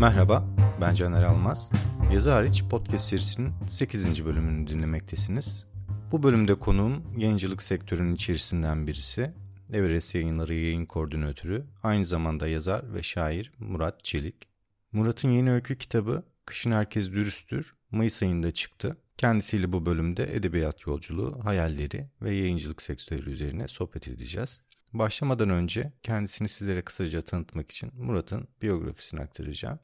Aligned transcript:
Merhaba, 0.00 0.44
ben 0.80 0.94
Caner 0.94 1.22
Almaz. 1.22 1.70
Yazı 2.12 2.30
hariç 2.30 2.64
podcast 2.70 3.04
serisinin 3.04 3.52
8. 3.68 4.24
bölümünü 4.24 4.68
dinlemektesiniz. 4.68 5.66
Bu 6.12 6.22
bölümde 6.22 6.54
konuğum 6.54 7.18
yayıncılık 7.18 7.62
sektörünün 7.62 8.14
içerisinden 8.14 8.86
birisi. 8.86 9.34
Everest 9.72 10.14
Yayınları 10.14 10.54
yayın 10.54 10.86
koordinatörü, 10.86 11.64
aynı 11.82 12.04
zamanda 12.04 12.48
yazar 12.48 12.94
ve 12.94 13.02
şair 13.02 13.52
Murat 13.58 14.04
Çelik. 14.04 14.48
Murat'ın 14.92 15.30
yeni 15.30 15.52
öykü 15.52 15.78
kitabı 15.78 16.22
Kışın 16.46 16.72
Herkes 16.72 17.10
Dürüsttür 17.10 17.74
Mayıs 17.90 18.22
ayında 18.22 18.50
çıktı. 18.50 18.96
Kendisiyle 19.16 19.72
bu 19.72 19.86
bölümde 19.86 20.36
edebiyat 20.36 20.86
yolculuğu, 20.86 21.44
hayalleri 21.44 22.08
ve 22.22 22.34
yayıncılık 22.34 22.82
sektörü 22.82 23.30
üzerine 23.30 23.68
sohbet 23.68 24.08
edeceğiz. 24.08 24.60
Başlamadan 24.92 25.50
önce 25.50 25.92
kendisini 26.02 26.48
sizlere 26.48 26.82
kısaca 26.82 27.22
tanıtmak 27.22 27.70
için 27.70 27.90
Murat'ın 27.94 28.48
biyografisini 28.62 29.20
aktaracağım. 29.20 29.78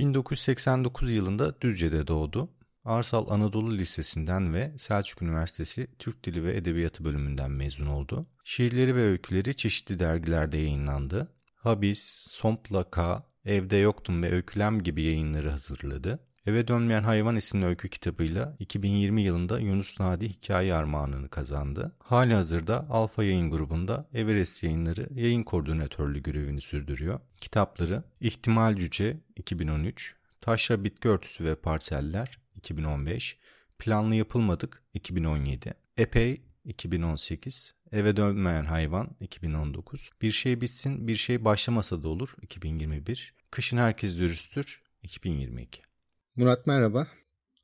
1989 0.00 1.12
yılında 1.12 1.60
Düzce'de 1.60 2.06
doğdu. 2.06 2.50
Arsal 2.84 3.30
Anadolu 3.30 3.78
Lisesi'nden 3.78 4.54
ve 4.54 4.72
Selçuk 4.78 5.22
Üniversitesi 5.22 5.86
Türk 5.98 6.24
Dili 6.24 6.44
ve 6.44 6.56
Edebiyatı 6.56 7.04
bölümünden 7.04 7.50
mezun 7.50 7.86
oldu. 7.86 8.26
Şiirleri 8.44 8.94
ve 8.94 9.02
öyküleri 9.02 9.56
çeşitli 9.56 9.98
dergilerde 9.98 10.58
yayınlandı. 10.58 11.32
Habis, 11.54 12.02
Sompla 12.30 12.90
K, 12.90 13.22
Evde 13.44 13.76
Yoktum 13.76 14.22
ve 14.22 14.32
Öykülem 14.32 14.82
gibi 14.82 15.02
yayınları 15.02 15.50
hazırladı. 15.50 16.20
Eve 16.46 16.68
Dönmeyen 16.68 17.02
Hayvan 17.02 17.36
isimli 17.36 17.64
öykü 17.64 17.88
kitabıyla 17.88 18.56
2020 18.58 19.22
yılında 19.22 19.58
Yunus 19.58 20.00
Nadi 20.00 20.28
Hikaye 20.28 20.74
Armağanını 20.74 21.28
kazandı. 21.28 21.92
Hali 21.98 22.34
hazırda 22.34 22.86
Alfa 22.90 23.24
Yayın 23.24 23.50
grubunda 23.50 24.08
Everest 24.14 24.62
Yayınları 24.62 25.08
yayın 25.14 25.42
koordinatörlüğü 25.42 26.22
görevini 26.22 26.60
sürdürüyor. 26.60 27.20
Kitapları 27.40 28.02
İhtimal 28.20 28.76
Cüce 28.76 29.16
2013, 29.36 30.16
Taşra 30.40 30.84
Bitki 30.84 31.08
Örtüsü 31.08 31.44
ve 31.44 31.54
Parseller 31.54 32.38
2015, 32.56 33.38
Planlı 33.78 34.14
Yapılmadık 34.14 34.82
2017, 34.94 35.74
Epey 35.96 36.42
2018, 36.64 37.74
Eve 37.92 38.16
Dönmeyen 38.16 38.64
Hayvan 38.64 39.10
2019, 39.20 40.10
Bir 40.22 40.30
Şey 40.30 40.60
Bitsin 40.60 41.08
Bir 41.08 41.16
Şey 41.16 41.44
Başlamasa 41.44 42.02
da 42.02 42.08
Olur 42.08 42.34
2021, 42.42 43.34
Kışın 43.50 43.76
Herkes 43.76 44.18
Dürüsttür 44.18 44.82
2022. 45.02 45.89
Murat 46.36 46.66
merhaba. 46.66 47.08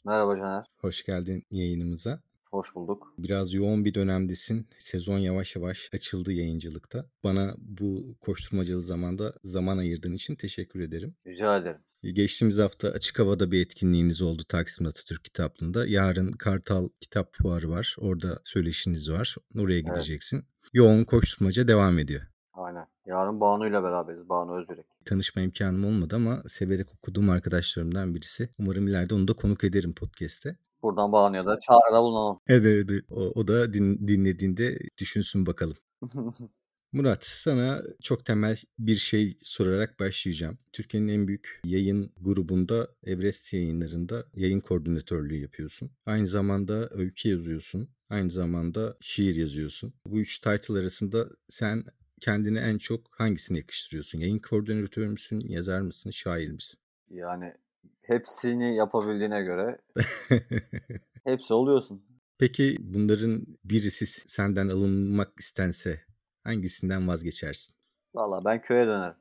Merhaba 0.05 0.37
Caner. 0.37 0.65
Hoş 0.77 1.05
geldin 1.05 1.43
yayınımıza. 1.51 2.21
Hoş 2.51 2.75
bulduk. 2.75 3.15
Biraz 3.19 3.55
yoğun 3.55 3.85
bir 3.85 3.95
dönemdesin. 3.95 4.69
Sezon 4.79 5.19
yavaş 5.19 5.57
yavaş 5.57 5.89
açıldı 5.95 6.33
yayıncılıkta. 6.33 7.07
Bana 7.25 7.55
bu 7.59 8.17
koşturmacalı 8.21 8.83
zamanda 8.83 9.33
zaman 9.45 9.79
ayırdığın 9.79 10.13
için 10.13 10.35
teşekkür 10.35 10.81
ederim. 10.81 11.15
Rica 11.27 11.57
ederim. 11.57 11.81
Geçtiğimiz 12.03 12.59
hafta 12.59 12.89
açık 12.89 13.19
havada 13.19 13.51
bir 13.51 13.61
etkinliğiniz 13.61 14.23
oldu 14.23 14.45
Taksim 14.49 14.87
Atatürk 14.87 15.25
Kitaplığı'nda. 15.25 15.87
Yarın 15.87 16.33
Kartal 16.33 16.89
Kitap 17.01 17.35
Fuarı 17.35 17.71
var. 17.71 17.97
Orada 17.99 18.41
söyleşiniz 18.45 19.11
var. 19.11 19.37
Oraya 19.59 19.81
gideceksin. 19.81 20.37
Evet. 20.37 20.71
Yoğun 20.73 21.05
koşturmaca 21.05 21.69
devam 21.69 21.99
ediyor. 21.99 22.23
Aynen. 22.57 22.87
Yarın 23.07 23.41
Banu 23.41 23.67
ile 23.67 23.83
beraberiz. 23.83 24.29
Banu 24.29 24.61
Özürek. 24.61 24.87
Tanışma 25.05 25.43
imkanım 25.43 25.85
olmadı 25.85 26.17
ama 26.17 26.43
severek 26.49 26.93
okuduğum 26.95 27.31
arkadaşlarımdan 27.31 28.15
birisi. 28.15 28.49
Umarım 28.59 28.89
ileride 28.89 29.15
onu 29.15 29.29
da 29.29 29.33
konuk 29.33 29.65
ederim 29.65 29.95
podcast'te. 29.95 30.57
Buradan 30.83 31.13
Banu'ya 31.13 31.47
da 31.47 31.59
çağrıda 31.59 32.03
bulunalım. 32.03 32.41
Evet, 32.47 32.87
evet. 32.91 33.05
O, 33.11 33.21
o 33.21 33.49
da 33.49 33.73
din, 33.73 34.09
dinlediğinde 34.09 34.79
düşünsün 34.99 35.47
bakalım. 35.47 35.77
Murat 36.93 37.25
sana 37.25 37.83
çok 38.03 38.25
temel 38.25 38.57
bir 38.79 38.95
şey 38.95 39.39
sorarak 39.43 40.01
başlayacağım. 40.01 40.59
Türkiye'nin 40.73 41.09
en 41.09 41.29
büyük 41.29 41.61
yayın 41.65 42.13
grubunda 42.21 42.89
Everest 43.05 43.53
yayınlarında 43.53 44.25
yayın 44.35 44.61
koordinatörlüğü 44.61 45.37
yapıyorsun. 45.37 45.91
Aynı 46.07 46.27
zamanda 46.27 46.89
öykü 46.91 47.29
yazıyorsun. 47.29 47.89
Aynı 48.11 48.31
zamanda 48.31 48.97
şiir 49.01 49.35
yazıyorsun. 49.35 49.95
Bu 50.07 50.19
üç 50.21 50.39
title 50.39 50.79
arasında 50.79 51.27
sen 51.49 51.85
kendine 52.21 52.61
en 52.61 52.79
çok 52.79 53.01
hangisini 53.21 53.59
yakıştırıyorsun? 53.59 54.19
Yayın 54.19 54.39
koordinatörü 54.39 55.09
müsün, 55.09 55.41
yazar 55.41 55.81
mısın, 55.81 56.11
şair 56.11 56.51
misin? 56.51 56.81
Yani 57.11 57.55
hepsini 58.03 58.77
yapabildiğine 58.77 59.43
göre 59.43 59.79
hepsi 61.25 61.55
oluyorsun. 61.55 62.03
Peki 62.39 62.77
bunların 62.81 63.47
birisi 63.65 64.07
senden 64.07 64.69
alınmak 64.69 65.33
istense 65.39 66.01
hangisinden 66.45 67.09
vazgeçersin? 67.09 67.75
Valla 68.15 68.45
ben 68.45 68.61
köye 68.61 68.87
dönerim. 68.87 69.17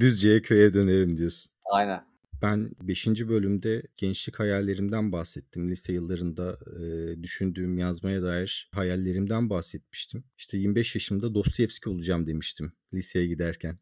Düzce'ye 0.00 0.42
köye 0.42 0.74
dönerim 0.74 1.16
diyorsun. 1.16 1.52
Aynen. 1.72 2.05
Ben 2.42 2.70
5. 2.80 3.06
bölümde 3.06 3.82
gençlik 3.96 4.40
hayallerimden 4.40 5.12
bahsettim. 5.12 5.68
Lise 5.68 5.92
yıllarında 5.92 6.58
e, 6.80 7.22
düşündüğüm 7.22 7.78
yazmaya 7.78 8.22
dair 8.22 8.70
hayallerimden 8.72 9.50
bahsetmiştim. 9.50 10.24
İşte 10.38 10.58
25 10.58 10.94
yaşımda 10.94 11.34
Dostoyevski 11.34 11.88
olacağım 11.88 12.26
demiştim 12.26 12.72
liseye 12.94 13.26
giderken. 13.26 13.78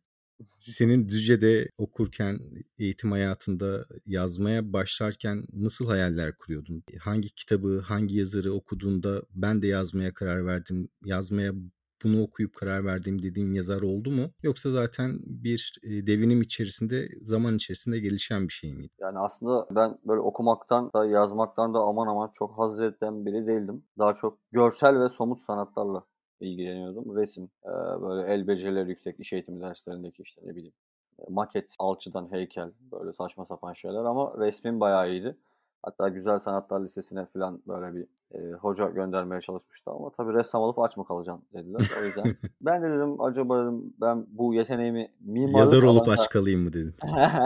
Senin 0.58 1.08
Düzce'de 1.08 1.68
okurken, 1.78 2.40
eğitim 2.78 3.12
hayatında 3.12 3.86
yazmaya 4.06 4.72
başlarken 4.72 5.46
nasıl 5.52 5.86
hayaller 5.86 6.36
kuruyordun? 6.36 6.82
Hangi 7.00 7.30
kitabı, 7.30 7.80
hangi 7.80 8.16
yazarı 8.16 8.52
okuduğunda 8.52 9.22
ben 9.34 9.62
de 9.62 9.66
yazmaya 9.66 10.14
karar 10.14 10.46
verdim, 10.46 10.88
yazmaya 11.04 11.52
bunu 12.04 12.22
okuyup 12.22 12.54
karar 12.54 12.84
verdiğim 12.84 13.22
dediğin 13.22 13.52
yazar 13.52 13.82
oldu 13.82 14.10
mu? 14.10 14.22
Yoksa 14.42 14.70
zaten 14.70 15.18
bir 15.24 15.74
devinim 15.84 16.40
içerisinde, 16.40 17.08
zaman 17.22 17.56
içerisinde 17.56 17.98
gelişen 17.98 18.48
bir 18.48 18.52
şey 18.52 18.74
miydi? 18.74 18.92
Yani 19.00 19.18
aslında 19.18 19.66
ben 19.70 19.98
böyle 20.06 20.20
okumaktan 20.20 20.90
da 20.92 21.06
yazmaktan 21.06 21.74
da 21.74 21.78
aman 21.78 22.06
aman 22.06 22.30
çok 22.32 22.58
haz 22.58 22.80
eden 22.80 23.26
biri 23.26 23.46
değildim. 23.46 23.84
Daha 23.98 24.14
çok 24.14 24.38
görsel 24.52 25.00
ve 25.00 25.08
somut 25.08 25.40
sanatlarla 25.40 26.04
ilgileniyordum. 26.40 27.16
Resim, 27.16 27.50
böyle 28.02 28.32
el 28.32 28.46
becerileri 28.46 28.88
yüksek 28.88 29.20
iş 29.20 29.32
eğitimi 29.32 29.60
derslerindeki 29.60 30.22
işte 30.22 30.42
ne 30.44 30.56
bileyim 30.56 30.72
maket, 31.28 31.74
alçıdan 31.78 32.32
heykel 32.32 32.70
böyle 32.92 33.12
saçma 33.12 33.46
sapan 33.46 33.72
şeyler 33.72 34.04
ama 34.04 34.34
resmin 34.38 34.80
bayağı 34.80 35.10
iyiydi. 35.10 35.36
Hatta 35.84 36.08
Güzel 36.08 36.38
Sanatlar 36.38 36.84
Lisesi'ne 36.84 37.26
falan 37.26 37.62
böyle 37.68 37.94
bir 37.94 38.06
e, 38.34 38.52
hoca 38.52 38.88
göndermeye 38.88 39.40
çalışmıştı 39.40 39.90
ama 39.90 40.10
tabii 40.10 40.34
ressam 40.34 40.62
olup 40.62 40.78
aç 40.78 40.96
mı 40.96 41.04
kalacaksın 41.04 41.44
dediler. 41.52 41.90
O 42.00 42.04
yüzden 42.04 42.36
ben 42.60 42.82
de 42.82 42.90
dedim 42.90 43.20
acaba 43.20 43.62
dedim 43.62 43.94
ben 44.00 44.26
bu 44.28 44.54
yeteneğimi 44.54 45.10
mimarlık 45.20 45.58
Yazar 45.58 45.82
olup 45.82 46.02
alanda... 46.02 46.12
aç 46.12 46.28
kalayım 46.28 46.60
mı 46.60 46.72
dedin? 46.72 46.94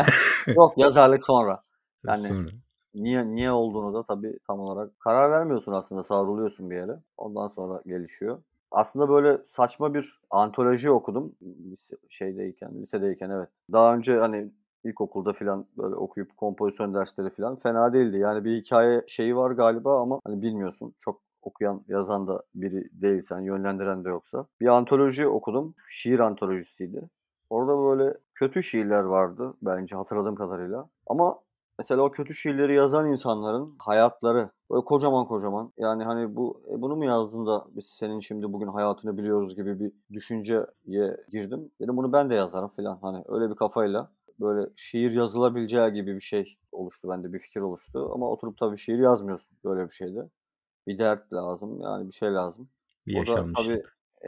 Yok 0.56 0.78
yazarlık 0.78 1.25
sonra. 1.25 1.62
Yani 2.06 2.22
sonra. 2.22 2.48
niye 2.94 3.27
niye 3.27 3.53
olduğunu 3.53 3.94
da 3.94 4.03
tabii 4.03 4.38
tam 4.47 4.60
olarak 4.60 5.00
karar 5.00 5.31
vermiyorsun 5.31 5.72
aslında 5.72 6.03
savruluyorsun 6.03 6.71
bir 6.71 6.77
yere. 6.77 7.00
Ondan 7.16 7.48
sonra 7.48 7.82
gelişiyor. 7.87 8.38
Aslında 8.71 9.09
böyle 9.09 9.38
saçma 9.48 9.94
bir 9.94 10.21
antoloji 10.31 10.91
okudum 10.91 11.34
şeydeyken, 12.09 12.82
lisedeyken 12.82 13.31
evet. 13.31 13.48
Daha 13.72 13.94
önce 13.94 14.19
hani 14.19 14.50
ilkokulda 14.84 15.33
filan 15.33 15.66
böyle 15.78 15.94
okuyup 15.94 16.37
kompozisyon 16.37 16.94
dersleri 16.94 17.31
filan 17.31 17.56
fena 17.56 17.93
değildi. 17.93 18.19
Yani 18.19 18.44
bir 18.44 18.56
hikaye 18.56 19.03
şeyi 19.06 19.37
var 19.37 19.50
galiba 19.50 20.03
ama 20.03 20.21
hani 20.25 20.43
bilmiyorsun. 20.43 20.94
Çok 20.99 21.22
okuyan, 21.43 21.84
yazan 21.89 22.27
da 22.27 22.43
biri 22.55 22.89
değilsen, 22.93 23.41
yönlendiren 23.41 24.05
de 24.05 24.09
yoksa. 24.09 24.47
Bir 24.61 24.66
antoloji 24.66 25.28
okudum. 25.28 25.75
Şiir 25.89 26.19
antolojisiydi. 26.19 27.09
Orada 27.50 27.78
böyle 27.78 28.15
kötü 28.34 28.62
şiirler 28.62 29.05
vardı 29.05 29.55
bence 29.62 29.97
hatırladığım 29.97 30.34
kadarıyla. 30.34 30.89
Ama 31.06 31.39
mesela 31.78 32.03
o 32.03 32.10
kötü 32.10 32.34
şiirleri 32.34 32.75
yazan 32.75 33.10
insanların 33.10 33.77
hayatları 33.78 34.50
böyle 34.71 34.84
kocaman 34.84 35.27
kocaman. 35.27 35.72
Yani 35.78 36.04
hani 36.04 36.36
bu 36.36 36.63
e, 36.71 36.83
bunu 36.83 36.97
mu 36.97 37.04
yazdın 37.04 37.47
da 37.47 37.66
biz 37.77 37.86
senin 37.86 38.21
şimdi 38.21 38.53
bugün 38.53 38.69
hayatını 38.69 39.16
biliyoruz 39.19 39.57
gibi 39.57 39.80
bir 39.80 39.92
düşünceye 40.13 41.16
girdim. 41.30 41.71
Dedim 41.80 41.97
bunu 41.97 42.13
ben 42.13 42.30
de 42.30 42.34
yazarım 42.34 42.69
filan. 42.69 42.98
Hani 43.03 43.25
öyle 43.28 43.51
bir 43.51 43.57
kafayla 43.57 44.10
böyle 44.41 44.71
şiir 44.77 45.11
yazılabileceği 45.11 45.93
gibi 45.93 46.15
bir 46.15 46.21
şey 46.21 46.59
oluştu 46.73 47.09
bende 47.09 47.33
bir 47.33 47.39
fikir 47.39 47.61
oluştu 47.61 48.11
ama 48.15 48.31
oturup 48.31 48.59
tabii 48.59 48.79
şiir 48.79 48.99
yazmıyorsun 48.99 49.57
böyle 49.65 49.85
bir 49.85 49.95
şeyde. 49.95 50.29
Bir 50.87 50.99
dert 50.99 51.33
lazım 51.33 51.81
yani 51.81 52.09
bir 52.09 52.13
şey 52.13 52.33
lazım. 52.33 52.69
Bir 53.07 53.15
yaşanmışlık. 53.15 53.57
tabii 53.57 53.83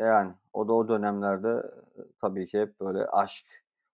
yani 0.04 0.32
o 0.52 0.68
da 0.68 0.72
o 0.72 0.88
dönemlerde 0.88 1.62
tabii 2.20 2.46
ki 2.46 2.60
hep 2.60 2.80
böyle 2.80 3.06
aşk, 3.06 3.46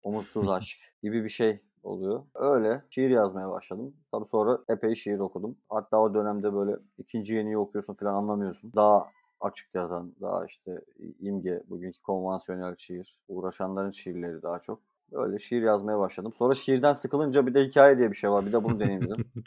umutsuz 0.03 0.49
aşk 0.49 0.77
gibi 1.03 1.23
bir 1.23 1.29
şey 1.29 1.61
oluyor. 1.83 2.23
Öyle 2.35 2.83
şiir 2.89 3.09
yazmaya 3.09 3.51
başladım. 3.51 3.95
Tabii 4.11 4.25
sonra 4.25 4.59
epey 4.69 4.95
şiir 4.95 5.19
okudum. 5.19 5.57
Hatta 5.69 6.01
o 6.01 6.13
dönemde 6.13 6.53
böyle 6.53 6.75
ikinci 6.97 7.35
yeniyi 7.35 7.57
okuyorsun 7.57 7.93
falan 7.93 8.13
anlamıyorsun. 8.13 8.71
Daha 8.75 9.07
açık 9.41 9.75
yazan, 9.75 10.15
daha 10.21 10.45
işte 10.45 10.81
imge, 11.19 11.63
bugünkü 11.69 12.01
konvansiyonel 12.01 12.75
şiir, 12.75 13.17
uğraşanların 13.27 13.91
şiirleri 13.91 14.41
daha 14.41 14.59
çok. 14.59 14.79
Öyle 15.11 15.39
şiir 15.39 15.61
yazmaya 15.61 15.99
başladım. 15.99 16.33
Sonra 16.33 16.53
şiirden 16.53 16.93
sıkılınca 16.93 17.47
bir 17.47 17.53
de 17.53 17.65
hikaye 17.65 17.97
diye 17.97 18.11
bir 18.11 18.15
şey 18.15 18.31
var. 18.31 18.45
Bir 18.45 18.53
de 18.53 18.63
bunu 18.63 18.79
deneyim 18.79 19.01
dedim. 19.01 19.25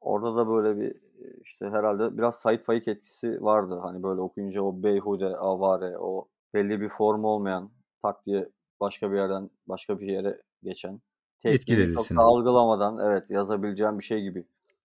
Orada 0.00 0.36
da 0.36 0.48
böyle 0.48 0.80
bir 0.80 0.94
işte 1.42 1.66
herhalde 1.66 2.18
biraz 2.18 2.34
Said 2.34 2.60
Faik 2.60 2.88
etkisi 2.88 3.42
vardı. 3.42 3.78
Hani 3.82 4.02
böyle 4.02 4.20
okuyunca 4.20 4.62
o 4.62 4.82
beyhude, 4.82 5.36
avare, 5.36 5.98
o 5.98 6.28
belli 6.54 6.80
bir 6.80 6.88
formu 6.88 7.28
olmayan 7.28 7.70
tak 8.02 8.26
diye 8.26 8.48
başka 8.80 9.12
bir 9.12 9.16
yerden 9.16 9.50
başka 9.66 10.00
bir 10.00 10.06
yere 10.06 10.42
geçen, 10.62 11.00
Etkiledi 11.44 11.94
çok 11.94 12.10
da 12.10 12.20
algılamadan 12.20 12.98
evet 12.98 13.30
yazabileceğim 13.30 13.98
bir 13.98 14.04
şey 14.04 14.22
gibi 14.22 14.44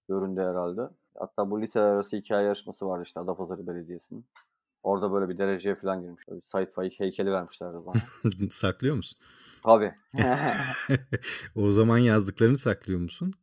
göründü 0.09 0.41
herhalde. 0.41 0.81
Hatta 1.19 1.51
bu 1.51 1.61
liseler 1.61 1.85
arası 1.85 2.17
hikaye 2.17 2.45
yarışması 2.45 2.87
vardı 2.87 3.03
işte 3.05 3.19
Adapazarı 3.19 3.67
Belediyesi'nin. 3.67 4.25
Orada 4.83 5.11
böyle 5.11 5.29
bir 5.29 5.37
dereceye 5.37 5.75
falan 5.75 6.01
girmiş. 6.01 6.27
Böyle 6.29 6.41
Sait 6.41 6.73
Faik 6.73 6.99
heykeli 6.99 7.31
vermişlerdi 7.31 7.77
bana. 7.85 8.01
Saklıyor 8.49 8.95
musun? 8.95 9.19
Tabii. 9.63 9.93
o 11.55 11.71
zaman 11.71 11.97
yazdıklarını 11.97 12.57
saklıyor 12.57 12.99
musun? 12.99 13.33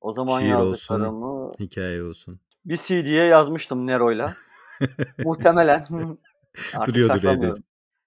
O 0.00 0.12
zaman 0.12 0.40
Şiir 0.40 0.48
yazdıklarımı 0.48 1.26
olsun, 1.26 1.54
hikaye 1.60 2.02
olsun. 2.02 2.40
bir 2.64 2.76
CD'ye 2.76 3.24
yazmıştım 3.24 3.86
Nero'yla. 3.86 4.34
Muhtemelen. 5.24 5.84
artık 6.74 6.94
Duruyordur 6.94 7.14
evde. 7.14 7.20
saklamıyorum. 7.20 7.62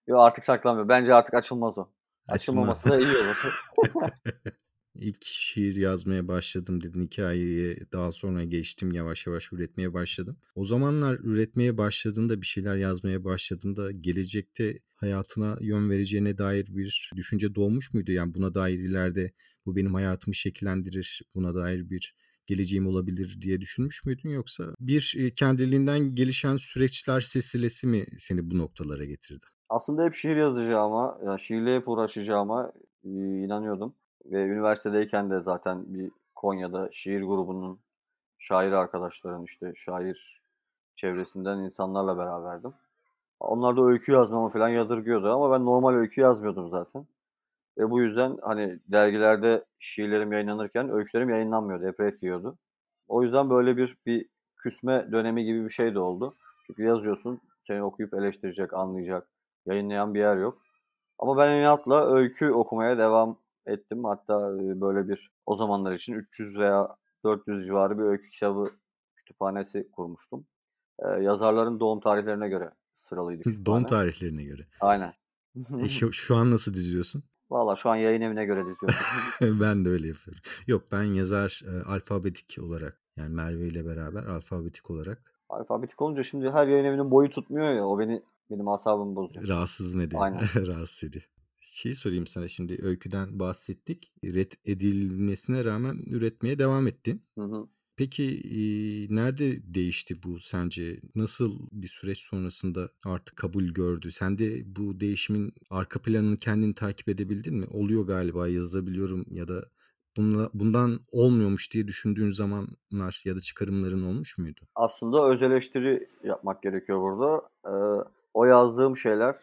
Yok 0.08 0.20
artık 0.22 0.44
saklamıyor. 0.44 0.90
Bence 0.90 1.14
artık 1.14 1.34
açılmaz 1.34 1.78
o. 1.78 1.88
Açılmaması 2.28 2.90
da 2.90 3.00
iyi 3.00 3.08
olur. 3.08 3.66
İlk 4.96 5.26
şiir 5.26 5.76
yazmaya 5.76 6.28
başladım 6.28 6.84
dedin 6.84 7.04
hikayeye 7.04 7.78
daha 7.92 8.12
sonra 8.12 8.44
geçtim 8.44 8.92
yavaş 8.92 9.28
yavaş 9.28 9.54
üretmeye 9.54 9.94
başladım. 9.94 10.38
O 10.56 10.66
zamanlar 10.66 11.20
üretmeye 11.24 11.78
başladığında 11.78 12.42
bir 12.42 12.46
şeyler 12.46 12.76
yazmaya 12.76 13.24
başladığında 13.24 13.92
gelecekte 13.92 14.78
hayatına 14.96 15.58
yön 15.62 15.90
vereceğine 15.90 16.38
dair 16.38 16.66
bir 16.70 17.12
düşünce 17.16 17.56
doğmuş 17.56 17.94
muydu? 17.94 18.12
Yani 18.12 18.34
buna 18.34 18.54
dair 18.56 18.80
ileride 18.80 19.32
bu 19.66 19.76
benim 19.76 19.94
hayatımı 19.94 20.36
şekillendirir, 20.36 21.22
buna 21.36 21.54
dair 21.54 21.90
bir 21.90 22.16
geleceğim 22.46 22.88
olabilir 22.88 23.38
diye 23.42 23.62
düşünmüş 23.62 24.06
müydün 24.06 24.30
yoksa 24.30 24.76
bir 24.80 25.16
e, 25.18 25.34
kendiliğinden 25.34 26.16
gelişen 26.16 26.58
süreçler 26.58 27.22
silsilesi 27.22 27.88
mi 27.88 28.06
seni 28.18 28.52
bu 28.52 28.58
noktalara 28.58 29.06
getirdi? 29.06 29.46
Aslında 29.70 30.06
hep 30.06 30.14
şiir 30.14 30.38
yazacağıma, 30.38 31.20
yani 31.26 31.40
şiirle 31.40 31.76
hep 31.76 31.88
uğraşacağıma 31.88 32.72
inanıyordum. 33.04 33.96
Ve 34.26 34.44
üniversitedeyken 34.44 35.30
de 35.30 35.40
zaten 35.40 35.94
bir 35.94 36.12
Konya'da 36.36 36.90
şiir 36.92 37.22
grubunun 37.22 37.80
şair 38.40 38.72
arkadaşların 38.72 39.44
işte 39.44 39.74
şair 39.76 40.42
çevresinden 40.96 41.58
insanlarla 41.58 42.18
beraberdim. 42.18 42.74
Onlar 43.40 43.78
da 43.78 43.82
öykü 43.86 44.12
yazmamı 44.12 44.50
falan 44.50 44.70
yadırgıyordu 44.70 45.34
ama 45.34 45.52
ben 45.52 45.66
normal 45.66 45.94
öykü 45.94 46.22
yazmıyordum 46.22 46.70
zaten. 46.70 47.08
Ve 47.78 47.92
bu 47.92 48.02
yüzden 48.02 48.38
hani 48.42 48.80
dergilerde 48.88 49.66
şiirlerim 49.80 50.32
yayınlanırken 50.32 50.90
öykülerim 50.90 51.30
yayınlanmıyordu. 51.30 52.04
Hep 52.04 52.24
yiyordu. 52.24 52.58
O 53.08 53.24
yüzden 53.24 53.50
böyle 53.50 53.78
bir 53.78 53.98
bir 54.06 54.26
küsme 54.58 55.12
dönemi 55.12 55.44
gibi 55.46 55.66
bir 55.66 55.70
şey 55.70 55.96
de 55.96 56.00
oldu. 56.00 56.36
Çünkü 56.68 56.84
yazıyorsun, 56.84 57.42
seni 57.68 57.84
okuyup 57.84 58.14
eleştirecek, 58.14 58.74
anlayacak, 58.74 59.28
yayınlayan 59.66 60.14
bir 60.14 60.20
yer 60.20 60.38
yok. 60.38 60.62
Ama 61.20 61.38
ben 61.38 61.56
inatla 61.56 62.14
öykü 62.16 62.52
okumaya 62.52 62.98
devam 62.98 63.38
ettim. 63.68 64.04
Hatta 64.04 64.40
böyle 64.82 65.10
bir 65.10 65.32
o 65.46 65.56
zamanlar 65.56 65.94
için 65.94 66.14
300 66.14 66.58
veya 66.58 66.96
400 67.24 67.66
civarı 67.66 67.98
bir 67.98 68.04
öykü 68.04 68.30
kitabı 68.30 68.64
kütüphanesi 69.16 69.92
kurmuştum. 69.92 70.46
Ee, 71.00 71.24
yazarların 71.24 71.80
doğum 71.80 72.00
tarihlerine 72.00 72.50
göre 72.50 72.72
sıralıydı 72.98 73.42
kütüphane. 73.42 73.66
Doğum 73.66 73.84
tarihlerine 73.84 74.44
göre. 74.44 74.62
Aynen. 74.80 75.14
E 75.80 75.90
şu, 75.90 76.14
şu 76.14 76.36
an 76.36 76.52
nasıl 76.52 76.74
diziyorsun? 76.74 77.24
Valla 77.50 77.76
şu 77.76 77.90
an 77.90 77.96
yayın 77.96 78.22
evine 78.22 78.46
göre 78.46 78.66
diziyorum. 78.66 79.00
ben 79.62 79.86
de 79.86 79.90
öyle 79.90 80.08
yapıyorum. 80.08 80.44
Yok 80.68 80.84
ben 80.92 81.04
yazar 81.04 81.62
e, 81.68 81.84
alfabetik 81.90 82.58
olarak 82.62 83.00
yani 83.18 83.30
Merve 83.30 83.68
ile 83.68 83.86
beraber 83.86 84.24
alfabetik 84.24 84.92
olarak 84.92 85.36
Alfabetik 85.50 86.02
olunca 86.02 86.24
şimdi 86.24 86.52
her 86.52 86.68
yayın 86.68 86.86
evinin 86.86 87.12
boyu 87.12 87.30
tutmuyor 87.30 87.74
ya. 87.74 87.88
O 87.88 88.00
beni 88.00 88.22
benim 88.52 88.68
asabımı 88.68 89.16
bozuyor. 89.16 89.48
rahatsız 89.48 89.94
mı 89.94 90.04
ediyor? 90.04 90.22
Aynen. 90.22 90.40
Rahatsız 90.68 91.10
ediyor. 91.10 91.26
Şey 91.74 91.96
sorayım 91.96 92.28
sana 92.28 92.48
şimdi 92.48 92.78
öyküden 92.82 93.40
bahsettik. 93.40 94.14
Red 94.24 94.52
edilmesine 94.66 95.66
rağmen 95.66 96.04
üretmeye 96.08 96.60
devam 96.60 96.88
ettin. 96.88 97.22
Hı 97.38 97.42
hı. 97.42 97.68
Peki 97.98 98.24
e, 98.44 98.60
nerede 99.16 99.74
değişti 99.74 100.24
bu 100.24 100.40
sence? 100.40 101.02
Nasıl 101.16 101.60
bir 101.72 101.88
süreç 101.88 102.20
sonrasında 102.20 102.90
artık 103.06 103.38
kabul 103.38 103.64
gördü? 103.64 104.12
Sen 104.12 104.38
de 104.38 104.76
bu 104.76 105.00
değişimin 105.00 105.54
arka 105.70 106.02
planını 106.02 106.38
kendin 106.38 106.74
takip 106.74 107.10
edebildin 107.10 107.56
mi? 107.56 107.66
Oluyor 107.72 108.08
galiba 108.08 108.48
yazabiliyorum 108.48 109.26
ya 109.32 109.48
da 109.48 109.66
bunla, 110.18 110.50
bundan 110.54 111.00
olmuyormuş 111.12 111.74
diye 111.74 111.88
düşündüğün 111.88 112.32
zamanlar 112.32 113.22
ya 113.26 113.36
da 113.36 113.40
çıkarımların 113.40 114.04
olmuş 114.04 114.38
muydu? 114.38 114.62
Aslında 114.76 115.28
öz 115.28 115.42
eleştiri 115.42 116.10
yapmak 116.24 116.62
gerekiyor 116.64 117.02
burada. 117.02 117.50
Ee, 117.66 118.10
o 118.34 118.46
yazdığım 118.46 118.98
şeyler 118.98 119.36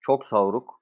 çok 0.00 0.24
savruk 0.24 0.81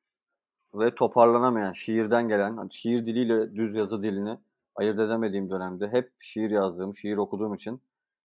ve 0.75 0.95
toparlanamayan, 0.95 1.73
şiirden 1.73 2.29
gelen, 2.29 2.57
hani 2.57 2.73
şiir 2.73 3.07
diliyle 3.07 3.55
düz 3.55 3.75
yazı 3.75 4.03
dilini 4.03 4.39
ayırt 4.75 4.99
edemediğim 4.99 5.51
dönemde 5.51 5.89
hep 5.89 6.13
şiir 6.21 6.51
yazdığım, 6.51 6.95
şiir 6.95 7.17
okuduğum 7.17 7.55
için 7.55 7.81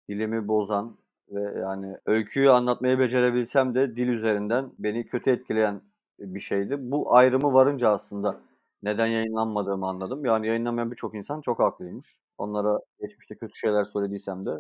dilimi 0.09 0.49
bozan 0.49 0.97
ve 1.31 1.61
yani 1.61 1.97
öyküyü 2.07 2.51
anlatmayı 2.51 2.99
becerebilsem 2.99 3.75
de 3.75 3.97
dil 3.97 4.09
üzerinden 4.09 4.73
beni 4.79 5.07
kötü 5.07 5.31
etkileyen 5.31 5.81
bir 6.19 6.41
şeydi. 6.41 6.77
Bu 6.79 7.15
ayrımı 7.15 7.53
varınca 7.53 7.91
aslında 7.91 8.41
neden 8.83 9.07
yayınlanmadığımı 9.07 9.87
anladım. 9.87 10.25
Yani 10.25 10.47
yayınlamayan 10.47 10.91
birçok 10.91 11.15
insan 11.15 11.41
çok 11.41 11.59
haklıymış. 11.59 12.17
Onlara 12.39 12.79
geçmişte 13.01 13.35
kötü 13.37 13.59
şeyler 13.59 13.85
söylediysem 13.85 14.47
de 14.47 14.51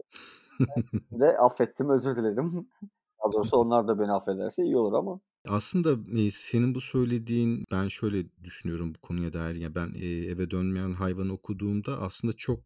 de 1.12 1.38
affettim, 1.38 1.90
özür 1.90 2.17
diledim. 2.17 2.69
Daha 3.25 3.32
doğrusu 3.32 3.56
onlar 3.56 3.88
da 3.88 3.99
beni 4.00 4.12
affederse 4.12 4.64
iyi 4.64 4.76
olur 4.76 4.93
ama. 4.93 5.20
Aslında 5.44 5.99
senin 6.31 6.75
bu 6.75 6.81
söylediğin 6.81 7.65
ben 7.71 7.89
şöyle 7.89 8.25
düşünüyorum 8.44 8.94
bu 8.94 8.99
konuya 8.99 9.33
dair. 9.33 9.55
Ya 9.55 9.75
ben 9.75 9.94
eve 10.03 10.50
dönmeyen 10.50 10.93
hayvan 10.93 11.29
okuduğumda 11.29 12.00
aslında 12.00 12.33
çok 12.33 12.61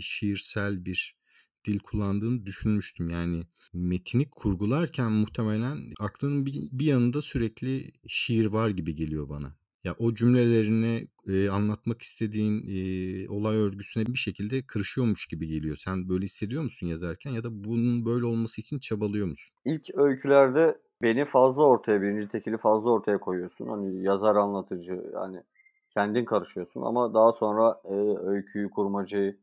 şiirsel 0.00 0.84
bir 0.84 1.18
dil 1.64 1.78
kullandığını 1.78 2.46
düşünmüştüm. 2.46 3.10
Yani 3.10 3.42
metini 3.74 4.30
kurgularken 4.30 5.12
muhtemelen 5.12 5.78
aklının 6.00 6.46
bir, 6.46 6.84
yanında 6.86 7.22
sürekli 7.22 7.92
şiir 8.08 8.46
var 8.46 8.70
gibi 8.70 8.94
geliyor 8.94 9.28
bana. 9.28 9.56
Ya 9.84 9.94
o 9.98 10.14
cümlelerini 10.14 11.08
e, 11.28 11.48
anlatmak 11.48 12.02
istediğin 12.02 12.64
e, 12.68 13.28
olay 13.28 13.56
örgüsüne 13.56 14.06
bir 14.06 14.18
şekilde 14.18 14.62
kırışıyormuş 14.62 15.26
gibi 15.26 15.48
geliyor. 15.48 15.76
Sen 15.76 16.08
böyle 16.08 16.24
hissediyor 16.24 16.62
musun 16.62 16.86
yazarken 16.86 17.30
ya 17.30 17.44
da 17.44 17.64
bunun 17.64 18.04
böyle 18.06 18.24
olması 18.24 18.60
için 18.60 18.78
çabalıyor 18.78 19.26
musun? 19.26 19.54
İlk 19.64 19.94
öykülerde 19.94 20.78
beni 21.02 21.24
fazla 21.24 21.64
ortaya, 21.64 22.02
birinci 22.02 22.28
tekili 22.28 22.58
fazla 22.58 22.90
ortaya 22.90 23.18
koyuyorsun. 23.18 23.66
Hani 23.68 24.02
yazar 24.02 24.36
anlatıcı 24.36 25.10
yani 25.14 25.42
kendin 25.90 26.24
karışıyorsun 26.24 26.82
ama 26.82 27.14
daha 27.14 27.32
sonra 27.32 27.80
e, 27.84 27.94
öyküyü, 28.18 28.70
kurmacayı 28.70 29.38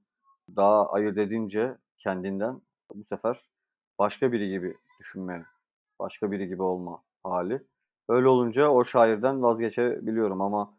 daha 0.55 0.89
ayırt 0.89 1.17
edince 1.17 1.77
kendinden 1.97 2.61
bu 2.95 3.03
sefer 3.03 3.41
başka 3.99 4.31
biri 4.31 4.49
gibi 4.49 4.77
düşünme, 4.99 5.45
başka 5.99 6.31
biri 6.31 6.47
gibi 6.47 6.63
olma 6.63 7.03
hali. 7.23 7.63
Öyle 8.09 8.27
olunca 8.27 8.69
o 8.69 8.83
şairden 8.83 9.43
vazgeçebiliyorum 9.43 10.41
ama 10.41 10.73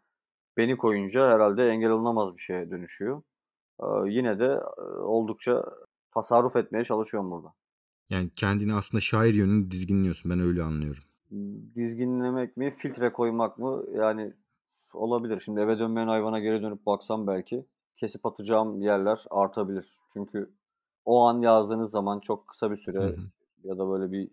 beni 0.57 0.77
koyunca 0.77 1.29
herhalde 1.29 1.69
engel 1.69 1.89
olunamaz 1.91 2.33
bir 2.35 2.41
şeye 2.41 2.71
dönüşüyor. 2.71 3.21
Ee, 3.81 3.85
yine 4.05 4.39
de 4.39 4.61
oldukça 5.01 5.63
tasarruf 6.11 6.55
etmeye 6.55 6.83
çalışıyorum 6.83 7.31
burada. 7.31 7.53
Yani 8.09 8.29
kendini 8.35 8.73
aslında 8.73 9.01
şair 9.01 9.33
yönünü 9.33 9.71
dizginliyorsun. 9.71 10.31
Ben 10.31 10.39
öyle 10.39 10.63
anlıyorum. 10.63 11.03
Dizginlemek 11.75 12.57
mi, 12.57 12.71
filtre 12.71 13.11
koymak 13.13 13.57
mı? 13.57 13.83
Yani 13.93 14.33
olabilir. 14.93 15.39
Şimdi 15.39 15.59
eve 15.59 15.79
dönmeyen 15.79 16.07
hayvana 16.07 16.39
geri 16.39 16.61
dönüp 16.61 16.85
baksam 16.85 17.27
belki 17.27 17.65
kesip 17.95 18.25
atacağım 18.25 18.81
yerler 18.81 19.25
artabilir. 19.29 19.97
Çünkü 20.13 20.49
o 21.05 21.23
an 21.25 21.41
yazdığınız 21.41 21.91
zaman 21.91 22.19
çok 22.19 22.47
kısa 22.47 22.71
bir 22.71 22.77
süre 22.77 23.15
ya 23.63 23.77
da 23.77 23.89
böyle 23.89 24.11
bir 24.11 24.29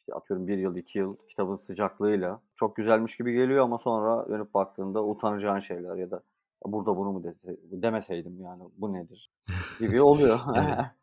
işte 0.00 0.14
atıyorum 0.14 0.48
bir 0.48 0.58
yıl, 0.58 0.76
iki 0.76 0.98
yıl 0.98 1.16
kitabın 1.28 1.56
sıcaklığıyla 1.56 2.40
çok 2.54 2.76
güzelmiş 2.76 3.16
gibi 3.16 3.32
geliyor 3.32 3.64
ama 3.64 3.78
sonra 3.78 4.28
dönüp 4.28 4.54
baktığında 4.54 5.04
utanacağın 5.04 5.58
şeyler 5.58 5.96
ya 5.96 6.10
da 6.10 6.22
burada 6.64 6.96
bunu 6.96 7.12
mu 7.12 7.24
dese, 7.24 7.56
demeseydim 7.82 8.40
yani 8.40 8.62
bu 8.76 8.92
nedir 8.92 9.30
gibi 9.78 10.02
oluyor. 10.02 10.40
Evet. 10.56 10.99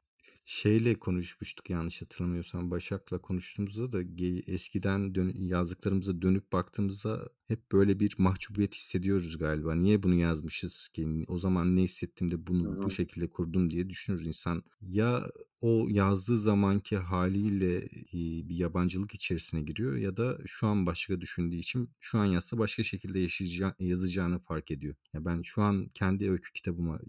Şeyle 0.50 1.00
konuşmuştuk 1.00 1.70
yanlış 1.70 2.02
hatırlamıyorsam 2.02 2.72
Başak'la 2.72 3.22
konuştuğumuzda 3.22 3.92
da 3.92 4.02
eskiden 4.48 5.16
dön- 5.16 5.34
yazdıklarımıza 5.38 6.22
dönüp 6.22 6.52
baktığımızda 6.52 7.30
hep 7.48 7.72
böyle 7.72 8.00
bir 8.00 8.16
mahcubiyet 8.18 8.76
hissediyoruz 8.76 9.38
galiba. 9.38 9.76
Niye 9.76 10.04
bunu 10.04 10.14
yazmışız 10.16 10.88
ki? 10.88 11.26
O 11.28 11.40
zaman 11.40 11.76
ne 11.76 11.82
hissettim 11.82 12.32
de 12.32 12.48
bunu 12.48 12.82
bu 12.82 12.90
şekilde 12.90 13.30
kurdum 13.30 13.70
diye 13.72 13.90
düşünür 13.90 14.22
insan. 14.26 14.64
Ya 14.82 15.32
o 15.62 15.86
yazdığı 15.90 16.38
zamanki 16.38 16.98
haliyle 16.98 17.90
bir 18.14 18.56
yabancılık 18.56 19.14
içerisine 19.16 19.62
giriyor 19.62 19.96
ya 19.96 20.18
da 20.18 20.38
şu 20.46 20.68
an 20.68 20.86
başka 20.86 21.22
düşündüğü 21.22 21.56
için 21.56 21.90
şu 22.00 22.18
an 22.20 22.26
yazsa 22.26 22.58
başka 22.58 22.84
şekilde 22.84 23.20
yaşayacağı, 23.20 23.76
yazacağını 23.80 24.40
fark 24.40 24.72
ediyor. 24.72 24.96
Ya 25.14 25.26
ben 25.26 25.42
şu 25.42 25.62
an 25.62 25.90
kendi 25.94 26.32
öykü 26.32 26.54
kitabıma 26.54 27.00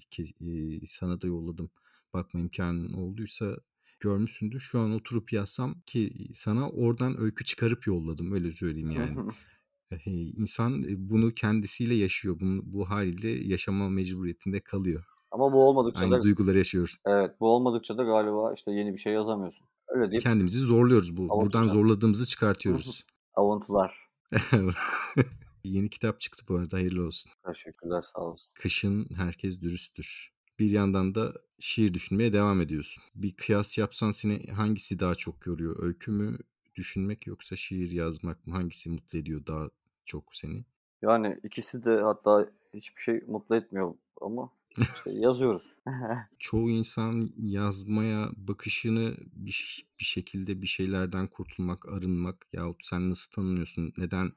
sana 0.86 1.20
da 1.20 1.26
yolladım 1.26 1.70
bakma 2.14 2.40
imkanın 2.40 2.92
olduysa 2.92 3.56
görmüşsündür. 4.00 4.60
Şu 4.60 4.78
an 4.78 4.92
oturup 4.92 5.32
yazsam 5.32 5.80
ki 5.86 6.12
sana 6.34 6.68
oradan 6.68 7.20
öykü 7.20 7.44
çıkarıp 7.44 7.86
yolladım 7.86 8.32
öyle 8.32 8.52
söyleyeyim 8.52 8.90
yani. 8.90 9.32
İnsan 10.36 10.84
bunu 10.88 11.34
kendisiyle 11.34 11.94
yaşıyor. 11.94 12.40
Bunu, 12.40 12.62
bu 12.64 12.90
haliyle 12.90 13.28
yaşama 13.28 13.88
mecburiyetinde 13.88 14.60
kalıyor. 14.60 15.04
Ama 15.30 15.52
bu 15.52 15.68
olmadıkça 15.68 16.00
Aynı 16.00 16.14
da 16.14 16.22
duyguları 16.22 16.58
yaşıyoruz. 16.58 16.98
Evet, 17.06 17.30
bu 17.40 17.48
olmadıkça 17.48 17.98
da 17.98 18.04
galiba 18.04 18.54
işte 18.54 18.72
yeni 18.72 18.92
bir 18.92 18.98
şey 18.98 19.12
yazamıyorsun. 19.12 19.66
Öyle 19.88 20.10
değil. 20.10 20.22
Kendimizi 20.22 20.58
zorluyoruz 20.58 21.16
bu. 21.16 21.22
Avuntular. 21.22 21.44
Buradan 21.44 21.74
zorladığımızı 21.74 22.26
çıkartıyoruz. 22.26 23.04
Avuntular. 23.34 24.08
Yeni 25.64 25.90
kitap 25.90 26.20
çıktı 26.20 26.44
bu 26.48 26.56
arada 26.56 26.76
hayırlı 26.76 27.06
olsun. 27.06 27.32
Teşekkürler 27.46 28.00
sağ 28.00 28.20
olasın. 28.20 28.54
Kışın 28.54 29.06
herkes 29.16 29.60
dürüsttür. 29.60 30.37
Bir 30.58 30.70
yandan 30.70 31.14
da 31.14 31.32
şiir 31.58 31.94
düşünmeye 31.94 32.32
devam 32.32 32.60
ediyorsun. 32.60 33.02
Bir 33.14 33.36
kıyas 33.36 33.78
yapsan 33.78 34.10
seni 34.10 34.46
hangisi 34.52 34.98
daha 34.98 35.14
çok 35.14 35.46
yoruyor? 35.46 35.82
Öykü 35.82 36.10
mü 36.10 36.38
düşünmek 36.74 37.26
yoksa 37.26 37.56
şiir 37.56 37.90
yazmak 37.90 38.46
mı? 38.46 38.54
Hangisi 38.54 38.90
mutlu 38.90 39.18
ediyor 39.18 39.46
daha 39.46 39.70
çok 40.04 40.36
seni? 40.36 40.64
Yani 41.02 41.40
ikisi 41.44 41.84
de 41.84 42.00
hatta 42.00 42.50
hiçbir 42.74 43.00
şey 43.00 43.20
mutlu 43.26 43.56
etmiyor 43.56 43.94
ama 44.20 44.52
işte 44.78 45.10
yazıyoruz. 45.10 45.74
Çoğu 46.38 46.70
insan 46.70 47.30
yazmaya 47.38 48.30
bakışını 48.36 49.14
bir, 49.32 49.86
bir 50.00 50.04
şekilde 50.04 50.62
bir 50.62 50.66
şeylerden 50.66 51.26
kurtulmak, 51.26 51.88
arınmak 51.88 52.46
yahut 52.52 52.84
sen 52.84 53.10
nasıl 53.10 53.32
tanımlıyorsun? 53.32 53.92
Neden 53.96 54.32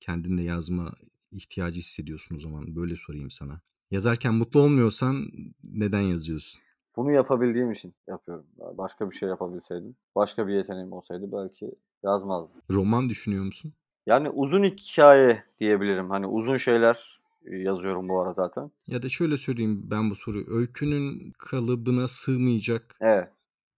kendinde 0.00 0.42
yazma 0.42 0.94
ihtiyacı 1.30 1.78
hissediyorsun 1.78 2.36
o 2.36 2.38
zaman? 2.38 2.76
Böyle 2.76 2.96
sorayım 2.96 3.30
sana. 3.30 3.60
Yazarken 3.90 4.34
mutlu 4.34 4.60
olmuyorsan 4.60 5.26
neden 5.64 6.00
yazıyorsun? 6.00 6.60
Bunu 6.96 7.12
yapabildiğim 7.12 7.72
için 7.72 7.94
yapıyorum. 8.08 8.46
Başka 8.58 9.10
bir 9.10 9.14
şey 9.16 9.28
yapabilseydim, 9.28 9.96
başka 10.16 10.48
bir 10.48 10.54
yeteneğim 10.54 10.92
olsaydı 10.92 11.32
belki 11.32 11.70
yazmazdım. 12.04 12.60
Roman 12.70 13.08
düşünüyor 13.08 13.44
musun? 13.44 13.72
Yani 14.06 14.30
uzun 14.30 14.64
hikaye 14.64 15.44
diyebilirim. 15.60 16.10
Hani 16.10 16.26
uzun 16.26 16.56
şeyler 16.56 17.20
yazıyorum 17.44 18.08
bu 18.08 18.20
ara 18.20 18.32
zaten. 18.32 18.70
Ya 18.86 19.02
da 19.02 19.08
şöyle 19.08 19.38
söyleyeyim 19.38 19.82
ben 19.90 20.10
bu 20.10 20.14
soruyu. 20.16 20.44
Öykünün 20.50 21.32
kalıbına 21.38 22.08
sığmayacak 22.08 22.96
evet. 23.00 23.28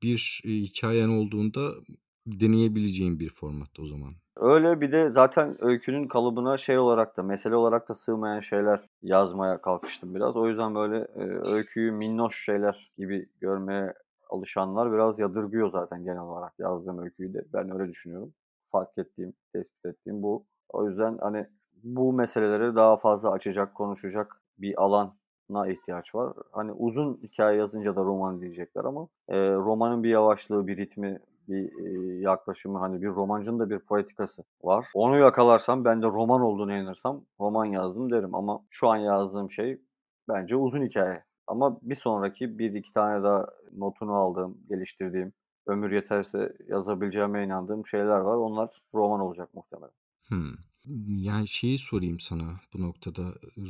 bir 0.03 0.41
hikayen 0.45 1.09
olduğunda 1.09 1.71
deneyebileceğin 2.33 3.21
bir 3.21 3.29
format 3.29 3.81
o 3.81 3.85
zaman. 3.85 4.13
Öyle 4.37 4.81
bir 4.81 4.91
de 4.91 5.11
zaten 5.11 5.65
öykünün 5.65 6.09
kalıbına 6.09 6.57
şey 6.57 6.79
olarak 6.79 7.17
da 7.17 7.23
mesele 7.23 7.57
olarak 7.57 7.89
da 7.89 7.95
sığmayan 7.95 8.41
şeyler 8.41 8.81
yazmaya 9.03 9.61
kalkıştım 9.61 10.15
biraz. 10.15 10.37
O 10.37 10.49
yüzden 10.49 10.75
böyle 10.75 10.99
e, 10.99 11.51
öyküyü 11.55 11.93
minnoş 11.93 12.45
şeyler 12.45 12.93
gibi 12.99 13.29
görmeye 13.41 13.95
alışanlar 14.31 14.93
biraz 14.93 15.19
yadırgıyor 15.19 15.71
zaten 15.71 16.05
genel 16.05 16.21
olarak 16.21 16.53
yazdığım 16.59 16.99
öyküyü 16.99 17.35
de. 17.35 17.45
Ben 17.53 17.81
öyle 17.81 17.89
düşünüyorum. 17.89 18.35
Fark 18.73 18.99
ettiğim, 18.99 19.33
tespit 19.53 19.87
ettiğim 19.87 20.23
bu. 20.23 20.47
O 20.69 20.89
yüzden 20.89 21.19
hani 21.21 21.47
bu 21.83 22.13
meseleleri 22.13 22.77
daha 22.77 22.97
fazla 22.97 23.31
açacak, 23.31 23.75
konuşacak 23.75 24.43
bir 24.59 24.83
alana 24.83 25.69
ihtiyaç 25.69 26.15
var. 26.15 26.33
Hani 26.53 26.73
uzun 26.73 27.21
hikaye 27.23 27.59
yazınca 27.59 27.97
da 27.97 28.01
roman 28.01 28.41
diyecekler 28.41 28.85
ama 28.85 29.09
e, 29.29 29.37
romanın 29.55 30.05
bir 30.05 30.09
yavaşlığı, 30.09 30.67
bir 30.67 30.77
ritmi, 30.77 31.19
bir 31.49 31.73
yaklaşımı 32.21 32.79
hani 32.79 33.03
bir 33.03 33.09
romancının 33.09 33.59
da 33.59 33.71
bir 33.71 33.79
poetikası 33.79 34.45
var. 34.63 34.87
Onu 34.95 35.19
yakalarsam 35.19 35.85
ben 35.85 36.03
de 36.03 36.07
roman 36.07 36.41
olduğunu 36.41 36.73
inanırsam 36.73 37.25
roman 37.41 37.65
yazdım 37.65 38.11
derim 38.13 38.35
ama 38.35 38.61
şu 38.71 38.89
an 38.89 38.97
yazdığım 38.97 39.51
şey 39.51 39.81
bence 40.29 40.57
uzun 40.57 40.83
hikaye. 40.83 41.25
Ama 41.47 41.79
bir 41.83 41.95
sonraki 41.95 42.59
bir 42.59 42.75
iki 42.75 42.93
tane 42.93 43.23
daha 43.23 43.47
notunu 43.77 44.15
aldığım, 44.15 44.59
geliştirdiğim, 44.69 45.33
ömür 45.67 45.93
yeterse 45.93 46.57
yazabileceğime 46.69 47.45
inandığım 47.45 47.87
şeyler 47.87 48.19
var. 48.19 48.37
Onlar 48.37 48.83
roman 48.95 49.21
olacak 49.21 49.55
muhtemelen. 49.55 49.93
Hmm. 50.29 50.68
Yani 51.09 51.49
şeyi 51.49 51.79
sorayım 51.79 52.21
sana 52.21 52.61
bu 52.75 52.83
noktada 52.83 53.23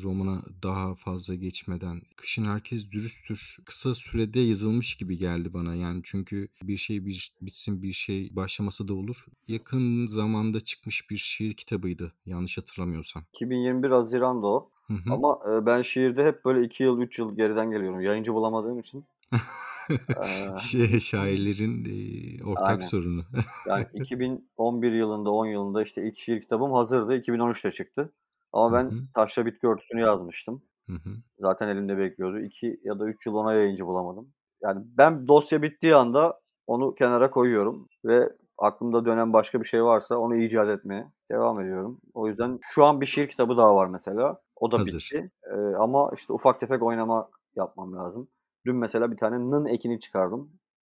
romana 0.04 0.42
daha 0.62 0.94
fazla 0.94 1.34
geçmeden. 1.34 2.02
Kışın 2.16 2.44
herkes 2.44 2.90
dürüsttür. 2.90 3.56
Kısa 3.64 3.94
sürede 3.94 4.40
yazılmış 4.40 4.94
gibi 4.94 5.18
geldi 5.18 5.54
bana. 5.54 5.74
Yani 5.74 6.00
çünkü 6.04 6.48
bir 6.62 6.76
şey 6.76 7.06
bir 7.06 7.32
bitsin 7.40 7.82
bir 7.82 7.92
şey 7.92 8.30
başlaması 8.36 8.88
da 8.88 8.94
olur. 8.94 9.16
Yakın 9.48 10.06
zamanda 10.06 10.60
çıkmış 10.60 11.10
bir 11.10 11.16
şiir 11.16 11.54
kitabıydı 11.54 12.12
yanlış 12.26 12.58
hatırlamıyorsam. 12.58 13.22
2021 13.32 13.90
Haziran'da 13.90 14.46
o. 14.46 14.70
Hı 14.86 14.94
hı. 14.94 15.12
Ama 15.12 15.38
ben 15.66 15.82
şiirde 15.82 16.24
hep 16.24 16.44
böyle 16.44 16.66
2 16.66 16.82
yıl 16.82 17.00
3 17.00 17.18
yıl 17.18 17.36
geriden 17.36 17.70
geliyorum. 17.70 18.00
Yayıncı 18.00 18.34
bulamadığım 18.34 18.78
için. 18.78 19.06
şey, 20.60 21.00
şairlerin 21.00 21.84
e, 21.84 22.44
ortak 22.44 22.68
Aynen. 22.68 22.80
sorunu. 22.80 23.24
yani 23.66 23.86
2011 23.94 24.92
yılında 24.92 25.30
10 25.30 25.46
yılında 25.46 25.82
işte 25.82 26.08
ilk 26.08 26.18
şiir 26.18 26.40
kitabım 26.40 26.72
hazırdı. 26.72 27.16
2013'te 27.16 27.70
çıktı. 27.70 28.12
Ama 28.52 28.72
ben 28.72 28.84
Hı-hı. 28.84 29.00
Taşla 29.14 29.46
Bitki 29.46 29.66
Örtüsü'nü 29.66 30.00
yazmıştım. 30.00 30.62
Hı-hı. 30.86 31.16
Zaten 31.38 31.68
elimde 31.68 31.98
bekliyordu. 31.98 32.40
2 32.40 32.80
ya 32.84 32.98
da 32.98 33.06
3 33.06 33.26
yıl 33.26 33.34
ona 33.34 33.54
yayıncı 33.54 33.86
bulamadım. 33.86 34.32
Yani 34.62 34.84
ben 34.98 35.28
dosya 35.28 35.62
bittiği 35.62 35.94
anda 35.94 36.40
onu 36.66 36.94
kenara 36.94 37.30
koyuyorum 37.30 37.88
ve 38.04 38.32
aklımda 38.58 39.04
dönen 39.04 39.32
başka 39.32 39.60
bir 39.60 39.64
şey 39.64 39.84
varsa 39.84 40.16
onu 40.16 40.36
icat 40.36 40.68
etmeye 40.68 41.12
devam 41.30 41.60
ediyorum. 41.60 42.00
O 42.14 42.28
yüzden 42.28 42.58
şu 42.62 42.84
an 42.84 43.00
bir 43.00 43.06
şiir 43.06 43.28
kitabı 43.28 43.56
daha 43.56 43.74
var 43.74 43.86
mesela. 43.86 44.40
O 44.56 44.72
da 44.72 44.78
Hazır. 44.78 45.10
bitti. 45.14 45.30
Ee, 45.44 45.76
ama 45.78 46.10
işte 46.14 46.32
ufak 46.32 46.60
tefek 46.60 46.82
oynama 46.82 47.30
yapmam 47.56 47.96
lazım. 47.96 48.28
Dün 48.68 48.76
mesela 48.76 49.10
bir 49.12 49.16
tane 49.16 49.38
nın 49.38 49.66
ekini 49.66 50.00
çıkardım. 50.00 50.50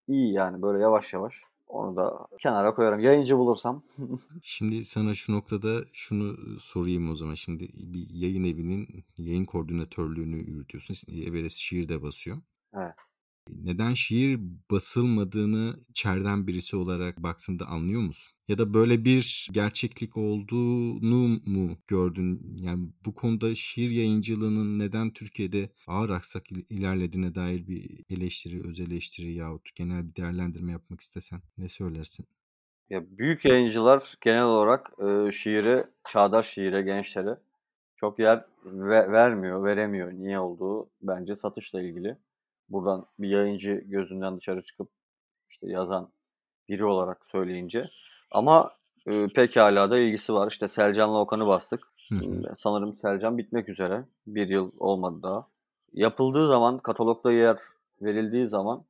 İyi 0.08 0.32
yani 0.32 0.62
böyle 0.62 0.82
yavaş 0.82 1.12
yavaş. 1.12 1.42
Onu 1.66 1.96
da 1.96 2.26
kenara 2.38 2.72
koyarım. 2.74 3.00
Yayıncı 3.00 3.38
bulursam. 3.38 3.82
Şimdi 4.42 4.84
sana 4.84 5.14
şu 5.14 5.32
noktada 5.32 5.84
şunu 5.92 6.36
sorayım 6.60 7.10
o 7.10 7.14
zaman. 7.14 7.34
Şimdi 7.34 7.68
bir 7.74 8.06
yayın 8.10 8.44
evinin 8.44 9.04
yayın 9.18 9.44
koordinatörlüğünü 9.44 10.36
yürütüyorsun. 10.36 10.96
Everest 11.26 11.56
şiir 11.56 11.88
de 11.88 12.02
basıyor. 12.02 12.36
Evet 12.74 13.13
neden 13.48 13.94
şiir 13.94 14.40
basılmadığını 14.70 15.76
içeriden 15.88 16.46
birisi 16.46 16.76
olarak 16.76 17.22
baktığında 17.22 17.66
anlıyor 17.66 18.02
musun? 18.02 18.32
Ya 18.48 18.58
da 18.58 18.74
böyle 18.74 19.04
bir 19.04 19.48
gerçeklik 19.52 20.16
olduğunu 20.16 21.40
mu 21.46 21.78
gördün? 21.86 22.56
Yani 22.60 22.88
bu 23.06 23.14
konuda 23.14 23.54
şiir 23.54 23.90
yayıncılığının 23.90 24.78
neden 24.78 25.10
Türkiye'de 25.10 25.68
ağır 25.86 26.10
aksak 26.10 26.52
ilerlediğine 26.52 27.34
dair 27.34 27.66
bir 27.68 28.04
eleştiri, 28.10 28.68
öz 28.68 28.80
eleştiri 28.80 29.32
yahut 29.32 29.74
genel 29.74 30.08
bir 30.08 30.16
değerlendirme 30.16 30.72
yapmak 30.72 31.00
istesen 31.00 31.40
ne 31.58 31.68
söylersin? 31.68 32.26
Ya 32.90 33.18
büyük 33.18 33.44
yayıncılar 33.44 34.14
genel 34.20 34.44
olarak 34.44 34.90
e, 34.98 35.32
şiire, 35.32 35.84
çağdaş 36.04 36.46
şiire, 36.46 36.82
gençlere 36.82 37.38
çok 37.96 38.18
yer 38.18 38.44
ve, 38.64 39.12
vermiyor, 39.12 39.64
veremiyor. 39.64 40.12
Niye 40.12 40.38
olduğu 40.38 40.90
bence 41.02 41.36
satışla 41.36 41.82
ilgili 41.82 42.16
buradan 42.68 43.06
bir 43.18 43.28
yayıncı 43.28 43.72
gözünden 43.72 44.36
dışarı 44.36 44.62
çıkıp 44.62 44.88
işte 45.48 45.66
yazan 45.70 46.08
biri 46.68 46.84
olarak 46.84 47.26
söyleyince. 47.26 47.84
Ama 48.30 48.70
e, 49.06 49.28
pekala 49.28 49.90
da 49.90 49.98
ilgisi 49.98 50.34
var. 50.34 50.50
İşte 50.50 50.68
Selcan'la 50.68 51.20
Okan'ı 51.20 51.46
bastık. 51.46 51.92
Hı 52.08 52.14
hı. 52.14 52.54
Sanırım 52.58 52.96
Selcan 52.96 53.38
bitmek 53.38 53.68
üzere. 53.68 54.04
Bir 54.26 54.48
yıl 54.48 54.70
olmadı 54.78 55.22
daha. 55.22 55.46
Yapıldığı 55.92 56.48
zaman, 56.48 56.78
katalogda 56.78 57.32
yer 57.32 57.56
verildiği 58.02 58.46
zaman 58.46 58.84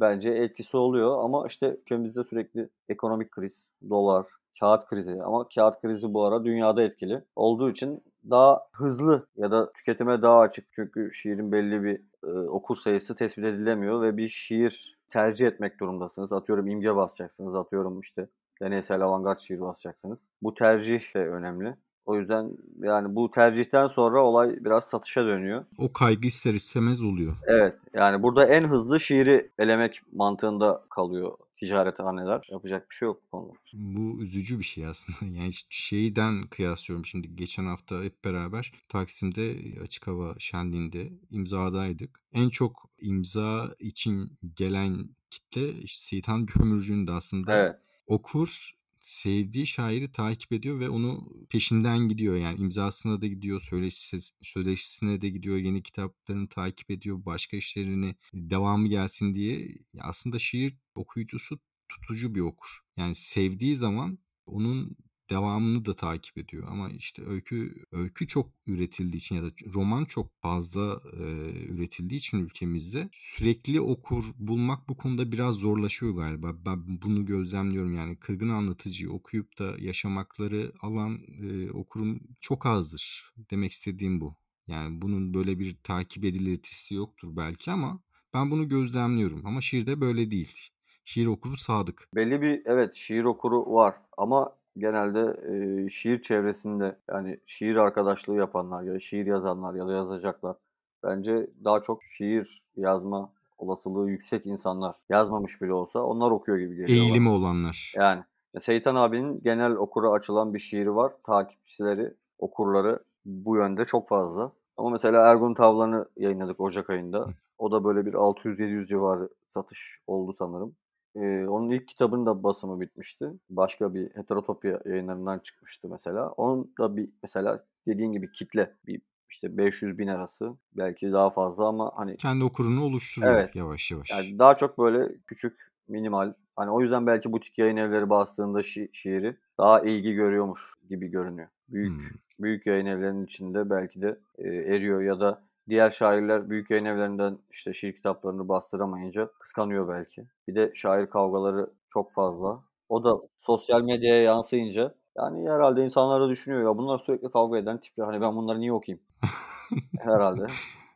bence 0.00 0.30
etkisi 0.30 0.76
oluyor. 0.76 1.24
Ama 1.24 1.46
işte 1.46 1.76
ülkemizde 1.80 2.24
sürekli 2.24 2.68
ekonomik 2.88 3.30
kriz, 3.30 3.66
dolar, 3.90 4.26
kağıt 4.60 4.86
krizi 4.86 5.22
ama 5.22 5.48
kağıt 5.54 5.80
krizi 5.80 6.14
bu 6.14 6.24
ara 6.24 6.44
dünyada 6.44 6.82
etkili 6.82 7.24
olduğu 7.36 7.70
için 7.70 8.02
daha 8.30 8.66
hızlı 8.72 9.26
ya 9.36 9.50
da 9.50 9.72
tüketime 9.72 10.22
daha 10.22 10.38
açık. 10.38 10.66
Çünkü 10.72 11.10
şiirin 11.12 11.52
belli 11.52 11.82
bir 11.84 12.00
e, 12.24 12.48
okur 12.48 12.76
sayısı 12.76 13.14
tespit 13.16 13.44
edilemiyor 13.44 14.02
ve 14.02 14.16
bir 14.16 14.28
şiir 14.28 14.96
tercih 15.10 15.46
etmek 15.46 15.80
durumdasınız. 15.80 16.32
Atıyorum 16.32 16.66
imge 16.66 16.96
basacaksınız, 16.96 17.54
atıyorum 17.54 18.00
işte 18.00 18.28
deneysel 18.62 19.02
avantgard 19.02 19.38
şiir 19.38 19.60
basacaksınız. 19.60 20.18
Bu 20.42 20.54
tercih 20.54 21.14
de 21.14 21.18
önemli. 21.18 21.76
O 22.06 22.18
yüzden 22.18 22.50
yani 22.78 23.14
bu 23.14 23.30
tercihten 23.30 23.86
sonra 23.86 24.22
olay 24.22 24.64
biraz 24.64 24.84
satışa 24.84 25.26
dönüyor. 25.26 25.64
O 25.78 25.92
kaygı 25.92 26.26
ister 26.26 26.54
istemez 26.54 27.02
oluyor. 27.02 27.32
Evet. 27.46 27.74
Yani 27.94 28.22
burada 28.22 28.46
en 28.46 28.64
hızlı 28.68 29.00
şiiri 29.00 29.50
elemek 29.58 30.02
mantığında 30.12 30.84
kalıyor 30.90 31.32
ticarethaneler. 31.56 32.48
Yapacak 32.50 32.90
bir 32.90 32.94
şey 32.94 33.06
yok 33.06 33.22
bu 33.24 33.30
konuda. 33.30 33.52
Bu 33.72 34.22
üzücü 34.22 34.58
bir 34.58 34.64
şey 34.64 34.86
aslında. 34.86 35.16
Yani 35.36 35.52
şeyden 35.68 36.42
kıyaslıyorum 36.42 37.06
şimdi. 37.06 37.36
Geçen 37.36 37.66
hafta 37.66 38.02
hep 38.02 38.24
beraber 38.24 38.72
Taksim'de 38.88 39.56
açık 39.84 40.06
hava 40.06 40.34
şenliğinde 40.38 41.12
imzadaydık. 41.30 42.20
En 42.32 42.48
çok 42.48 42.90
imza 42.98 43.70
için 43.80 44.38
gelen 44.56 45.08
kitle 45.30 45.68
işte 45.68 46.08
Seyitan 46.08 46.46
Kömürcü'nün 46.46 47.06
de 47.06 47.12
aslında 47.12 47.56
evet. 47.56 47.76
okur 48.06 48.76
sevdiği 49.06 49.66
şairi 49.66 50.12
takip 50.12 50.52
ediyor 50.52 50.80
ve 50.80 50.88
onu 50.88 51.32
peşinden 51.50 51.98
gidiyor. 52.08 52.36
Yani 52.36 52.60
imzasına 52.60 53.20
da 53.22 53.26
gidiyor, 53.26 53.60
söyleşisi, 53.60 54.34
söyleşisine 54.42 55.20
de 55.20 55.28
gidiyor, 55.28 55.56
yeni 55.56 55.82
kitaplarını 55.82 56.48
takip 56.48 56.90
ediyor, 56.90 57.24
başka 57.24 57.56
işlerini 57.56 58.14
devamı 58.34 58.88
gelsin 58.88 59.34
diye. 59.34 59.68
Aslında 60.00 60.38
şiir 60.38 60.74
okuyucusu 60.94 61.58
tutucu 61.88 62.34
bir 62.34 62.40
okur. 62.40 62.80
Yani 62.96 63.14
sevdiği 63.14 63.76
zaman 63.76 64.18
onun 64.46 64.96
devamını 65.30 65.84
da 65.84 65.94
takip 65.94 66.38
ediyor 66.38 66.64
ama 66.70 66.88
işte 66.88 67.22
öykü 67.26 67.74
öykü 67.92 68.26
çok 68.26 68.50
üretildiği 68.66 69.16
için 69.16 69.36
ya 69.36 69.42
da 69.42 69.50
roman 69.74 70.04
çok 70.04 70.42
fazla 70.42 71.00
e, 71.12 71.24
üretildiği 71.72 72.18
için 72.18 72.38
ülkemizde 72.38 73.08
sürekli 73.12 73.80
okur 73.80 74.24
bulmak 74.38 74.88
bu 74.88 74.96
konuda 74.96 75.32
biraz 75.32 75.54
zorlaşıyor 75.54 76.14
galiba. 76.14 76.52
Ben 76.66 77.02
bunu 77.02 77.26
gözlemliyorum 77.26 77.94
yani 77.94 78.16
kırgın 78.16 78.48
anlatıcıyı 78.48 79.10
okuyup 79.10 79.58
da 79.58 79.74
yaşamakları 79.78 80.72
alan 80.82 81.18
e, 81.42 81.70
okurum 81.70 82.20
çok 82.40 82.66
azdır. 82.66 83.32
Demek 83.50 83.72
istediğim 83.72 84.20
bu. 84.20 84.36
Yani 84.66 85.02
bunun 85.02 85.34
böyle 85.34 85.58
bir 85.58 85.76
takip 85.82 86.24
edilitisi 86.24 86.94
yoktur 86.94 87.36
belki 87.36 87.70
ama 87.70 88.00
ben 88.34 88.50
bunu 88.50 88.68
gözlemliyorum 88.68 89.46
ama 89.46 89.60
şiirde 89.60 90.00
böyle 90.00 90.30
değil. 90.30 90.70
Şiir 91.04 91.26
okuru 91.26 91.56
sadık. 91.56 92.08
Belli 92.14 92.42
bir 92.42 92.62
evet 92.64 92.94
şiir 92.94 93.24
okuru 93.24 93.72
var 93.72 93.94
ama 94.16 94.56
genelde 94.78 95.36
e, 95.52 95.88
şiir 95.88 96.20
çevresinde 96.20 96.96
yani 97.10 97.40
şiir 97.46 97.76
arkadaşlığı 97.76 98.34
yapanlar 98.34 98.82
ya 98.82 98.94
da 98.94 98.98
şiir 98.98 99.26
yazanlar 99.26 99.74
ya 99.74 99.88
da 99.88 99.92
yazacaklar 99.92 100.56
bence 101.04 101.50
daha 101.64 101.80
çok 101.80 102.02
şiir 102.02 102.62
yazma 102.76 103.32
olasılığı 103.58 104.10
yüksek 104.10 104.46
insanlar 104.46 104.96
yazmamış 105.08 105.62
bile 105.62 105.72
olsa 105.72 106.02
onlar 106.02 106.30
okuyor 106.30 106.58
gibi 106.58 106.76
geliyor. 106.76 106.88
Eğilimi 106.88 107.28
olanlar. 107.28 107.92
Yani 107.96 108.22
Seyitan 108.60 108.94
abinin 108.94 109.40
genel 109.44 109.72
okura 109.72 110.10
açılan 110.10 110.54
bir 110.54 110.58
şiiri 110.58 110.94
var. 110.94 111.12
Takipçileri, 111.26 112.14
okurları 112.38 112.98
bu 113.24 113.56
yönde 113.56 113.84
çok 113.84 114.08
fazla. 114.08 114.52
Ama 114.76 114.90
mesela 114.90 115.30
Ergun 115.30 115.54
Tavlan'ı 115.54 116.08
yayınladık 116.16 116.60
Ocak 116.60 116.90
ayında. 116.90 117.28
O 117.58 117.72
da 117.72 117.84
böyle 117.84 118.06
bir 118.06 118.12
600-700 118.12 118.86
civarı 118.86 119.28
satış 119.48 120.00
oldu 120.06 120.32
sanırım. 120.32 120.76
Ee, 121.16 121.46
onun 121.46 121.70
ilk 121.70 121.88
kitabının 121.88 122.26
da 122.26 122.42
basımı 122.42 122.80
bitmişti. 122.80 123.32
Başka 123.50 123.94
bir 123.94 124.10
heterotopya 124.16 124.80
yayınlarından 124.84 125.38
çıkmıştı 125.38 125.88
mesela. 125.88 126.28
Onun 126.28 126.72
da 126.78 126.96
bir 126.96 127.08
mesela 127.22 127.64
dediğin 127.86 128.12
gibi 128.12 128.32
kitle 128.32 128.74
bir 128.86 129.00
işte 129.30 129.56
500 129.56 129.98
bin 129.98 130.08
arası 130.08 130.56
belki 130.76 131.12
daha 131.12 131.30
fazla 131.30 131.66
ama 131.66 131.92
hani 131.96 132.16
kendi 132.16 132.44
okurunu 132.44 132.84
oluşturuyor 132.84 133.34
evet, 133.34 133.56
yavaş 133.56 133.90
yavaş. 133.90 134.10
Yani 134.10 134.38
daha 134.38 134.56
çok 134.56 134.78
böyle 134.78 135.18
küçük 135.26 135.72
minimal 135.88 136.32
hani 136.56 136.70
o 136.70 136.80
yüzden 136.80 137.06
belki 137.06 137.32
butik 137.32 137.58
yayın 137.58 137.76
evleri 137.76 138.10
bastığında 138.10 138.58
şi- 138.58 138.88
şiiri 138.92 139.36
daha 139.58 139.80
ilgi 139.80 140.12
görüyormuş 140.12 140.74
gibi 140.88 141.08
görünüyor. 141.08 141.48
Büyük 141.68 141.98
hmm. 141.98 142.18
büyük 142.40 142.66
yayın 142.66 142.86
evlerinin 142.86 143.24
içinde 143.24 143.70
belki 143.70 144.02
de 144.02 144.18
e, 144.38 144.48
eriyor 144.48 145.02
ya 145.02 145.20
da 145.20 145.45
diğer 145.68 145.90
şairler 145.90 146.50
büyük 146.50 146.70
yayın 146.70 146.84
evlerinden 146.84 147.38
işte 147.50 147.72
şiir 147.72 147.92
kitaplarını 147.92 148.48
bastıramayınca 148.48 149.30
kıskanıyor 149.40 149.88
belki. 149.88 150.26
Bir 150.48 150.54
de 150.54 150.72
şair 150.74 151.06
kavgaları 151.06 151.70
çok 151.88 152.12
fazla. 152.12 152.64
O 152.88 153.04
da 153.04 153.20
sosyal 153.36 153.82
medyaya 153.82 154.22
yansıyınca 154.22 154.94
yani 155.16 155.50
herhalde 155.50 155.84
insanlar 155.84 156.20
da 156.20 156.28
düşünüyor 156.28 156.62
ya 156.62 156.78
bunlar 156.78 156.98
sürekli 156.98 157.30
kavga 157.30 157.58
eden 157.58 157.80
tipler. 157.80 158.04
Hani 158.04 158.20
ben 158.20 158.36
bunları 158.36 158.60
niye 158.60 158.72
okuyayım? 158.72 159.04
herhalde. 159.98 160.46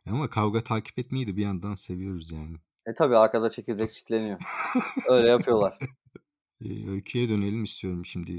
Ama 0.09 0.29
kavga 0.29 0.61
takip 0.61 0.99
etmeyi 0.99 1.27
de 1.27 1.37
bir 1.37 1.43
yandan 1.43 1.75
seviyoruz 1.75 2.31
yani. 2.31 2.57
E 2.85 2.93
tabi 2.93 3.17
arkada 3.17 3.49
çekirdek 3.49 3.93
çitleniyor. 3.93 4.39
Öyle 5.09 5.29
yapıyorlar. 5.29 5.77
öyküye 6.89 7.29
dönelim 7.29 7.63
istiyorum 7.63 8.05
şimdi 8.05 8.31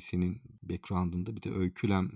senin 0.00 0.42
background'ında 0.62 1.36
bir 1.36 1.42
de 1.42 1.50
öykülem 1.50 2.10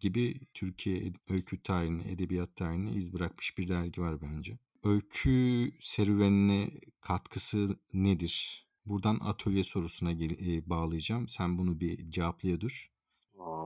gibi 0.00 0.34
Türkiye 0.54 1.12
öykü 1.30 1.62
tarihine, 1.62 2.12
edebiyat 2.12 2.56
tarihine 2.56 2.92
iz 2.92 3.12
bırakmış 3.12 3.58
bir 3.58 3.68
dergi 3.68 4.00
var 4.00 4.14
bence. 4.22 4.58
Öykü 4.84 5.70
serüvenine 5.80 6.70
katkısı 7.00 7.76
nedir? 7.94 8.64
Buradan 8.86 9.18
atölye 9.24 9.64
sorusuna 9.64 10.12
gel- 10.12 10.70
bağlayacağım. 10.70 11.28
Sen 11.28 11.58
bunu 11.58 11.80
bir 11.80 12.10
cevaplaya 12.10 12.60
dur. 12.60 12.90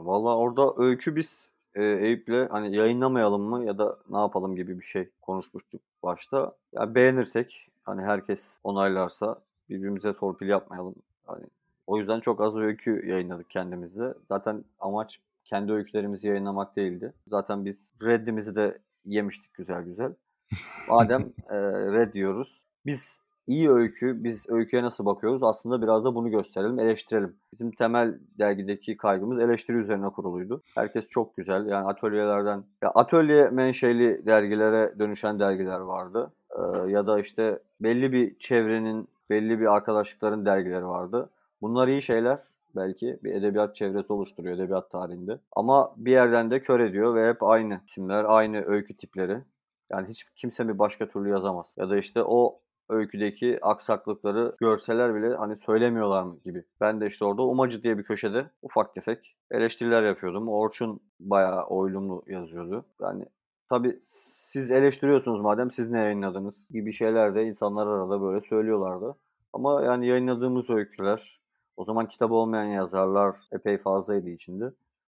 Valla 0.04 0.36
orada 0.36 0.74
öykü 0.76 1.16
biz 1.16 1.48
e, 1.74 1.84
Eyüp'le 1.84 2.50
hani 2.50 2.76
yayınlamayalım 2.76 3.42
mı 3.42 3.64
ya 3.64 3.78
da 3.78 3.98
ne 4.10 4.18
yapalım 4.18 4.56
gibi 4.56 4.78
bir 4.78 4.84
şey 4.84 5.08
konuşmuştuk 5.22 5.80
başta. 6.02 6.52
Ya 6.72 6.94
beğenirsek 6.94 7.68
hani 7.84 8.02
herkes 8.02 8.56
onaylarsa 8.64 9.40
birbirimize 9.70 10.12
torpil 10.12 10.48
yapmayalım. 10.48 10.94
Hani 11.26 11.44
o 11.86 11.98
yüzden 11.98 12.20
çok 12.20 12.40
az 12.40 12.56
öykü 12.56 13.06
yayınladık 13.06 13.50
kendimizde. 13.50 14.14
Zaten 14.28 14.64
amaç 14.80 15.20
kendi 15.48 15.72
öykülerimizi 15.72 16.28
yayınlamak 16.28 16.76
değildi. 16.76 17.12
Zaten 17.28 17.64
biz 17.64 17.92
reddimizi 18.04 18.56
de 18.56 18.78
yemiştik 19.04 19.54
güzel 19.54 19.82
güzel. 19.82 20.14
Madem 20.88 21.32
e, 21.50 21.56
red 21.92 22.12
diyoruz. 22.12 22.64
Biz 22.86 23.18
iyi 23.46 23.70
öykü, 23.70 24.24
biz 24.24 24.46
öyküye 24.48 24.82
nasıl 24.82 25.06
bakıyoruz? 25.06 25.42
Aslında 25.42 25.82
biraz 25.82 26.04
da 26.04 26.14
bunu 26.14 26.30
gösterelim, 26.30 26.78
eleştirelim. 26.78 27.36
Bizim 27.52 27.70
temel 27.70 28.18
dergideki 28.38 28.96
kaygımız 28.96 29.40
eleştiri 29.40 29.76
üzerine 29.76 30.08
kuruluydu. 30.08 30.62
Herkes 30.74 31.08
çok 31.08 31.36
güzel. 31.36 31.66
Yani 31.66 31.86
atölyelerden, 31.86 32.64
ya 32.82 32.90
atölye 32.90 33.48
menşeli 33.48 34.26
dergilere 34.26 34.94
dönüşen 34.98 35.38
dergiler 35.40 35.80
vardı. 35.80 36.32
Ee, 36.50 36.90
ya 36.90 37.06
da 37.06 37.20
işte 37.20 37.58
belli 37.80 38.12
bir 38.12 38.38
çevrenin, 38.38 39.08
belli 39.30 39.60
bir 39.60 39.74
arkadaşlıkların 39.74 40.46
dergileri 40.46 40.86
vardı. 40.86 41.30
Bunlar 41.60 41.88
iyi 41.88 42.02
şeyler 42.02 42.38
belki 42.76 43.18
bir 43.24 43.34
edebiyat 43.34 43.74
çevresi 43.74 44.12
oluşturuyor 44.12 44.56
edebiyat 44.56 44.90
tarihinde. 44.90 45.40
Ama 45.56 45.94
bir 45.96 46.10
yerden 46.10 46.50
de 46.50 46.62
kör 46.62 46.80
ediyor 46.80 47.14
ve 47.14 47.28
hep 47.28 47.42
aynı 47.42 47.80
isimler, 47.86 48.24
aynı 48.28 48.64
öykü 48.66 48.96
tipleri. 48.96 49.44
Yani 49.90 50.08
hiç 50.08 50.24
kimse 50.36 50.68
bir 50.68 50.78
başka 50.78 51.08
türlü 51.08 51.28
yazamaz. 51.28 51.74
Ya 51.76 51.90
da 51.90 51.96
işte 51.96 52.22
o 52.22 52.60
öyküdeki 52.88 53.58
aksaklıkları 53.62 54.56
görseler 54.60 55.14
bile 55.14 55.34
hani 55.34 55.56
söylemiyorlar 55.56 56.22
mı 56.22 56.38
gibi. 56.44 56.64
Ben 56.80 57.00
de 57.00 57.06
işte 57.06 57.24
orada 57.24 57.42
Umacı 57.42 57.82
diye 57.82 57.98
bir 57.98 58.04
köşede 58.04 58.50
ufak 58.62 58.94
tefek 58.94 59.36
eleştiriler 59.50 60.02
yapıyordum. 60.02 60.48
Orçun 60.48 61.00
bayağı 61.20 61.66
oylumlu 61.66 62.22
yazıyordu. 62.26 62.84
Yani 63.00 63.24
tabii 63.68 64.00
siz 64.04 64.70
eleştiriyorsunuz 64.70 65.40
madem 65.40 65.70
siz 65.70 65.90
ne 65.90 65.98
yayınladınız 65.98 66.68
gibi 66.70 66.92
şeyler 66.92 67.34
de 67.34 67.44
insanlar 67.44 67.86
arada 67.86 68.22
böyle 68.22 68.40
söylüyorlardı. 68.40 69.16
Ama 69.52 69.82
yani 69.82 70.06
yayınladığımız 70.06 70.70
öyküler 70.70 71.40
o 71.78 71.84
zaman 71.84 72.08
kitabı 72.08 72.34
olmayan 72.34 72.64
yazarlar 72.64 73.36
epey 73.52 73.78
fazlaydı 73.78 74.30
içinde. 74.30 74.64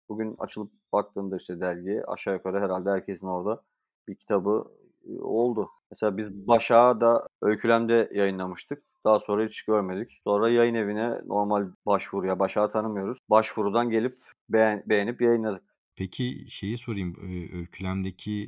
Bugün 0.09 0.35
açılıp 0.39 0.71
baktığında 0.93 1.35
işte 1.35 1.59
dergiye 1.59 2.03
aşağı 2.03 2.33
yukarı 2.33 2.59
herhalde 2.59 2.89
herkesin 2.89 3.27
orada 3.27 3.61
bir 4.07 4.15
kitabı 4.15 4.65
oldu. 5.19 5.69
Mesela 5.91 6.17
biz 6.17 6.47
Başak'a 6.47 7.01
da 7.01 7.27
Öykülem'de 7.41 8.11
yayınlamıştık. 8.13 8.83
Daha 9.05 9.19
sonra 9.19 9.45
hiç 9.45 9.65
görmedik. 9.65 10.19
Sonra 10.23 10.49
yayın 10.49 10.73
evine 10.73 11.21
normal 11.25 11.67
başvuruya, 11.85 12.39
Başak'ı 12.39 12.73
tanımıyoruz. 12.73 13.17
Başvurudan 13.29 13.89
gelip 13.89 14.21
beğen, 14.49 14.83
beğenip 14.85 15.21
yayınladık. 15.21 15.63
Peki 15.95 16.45
şeyi 16.49 16.77
sorayım. 16.77 17.15
Öykülem'deki 17.53 18.47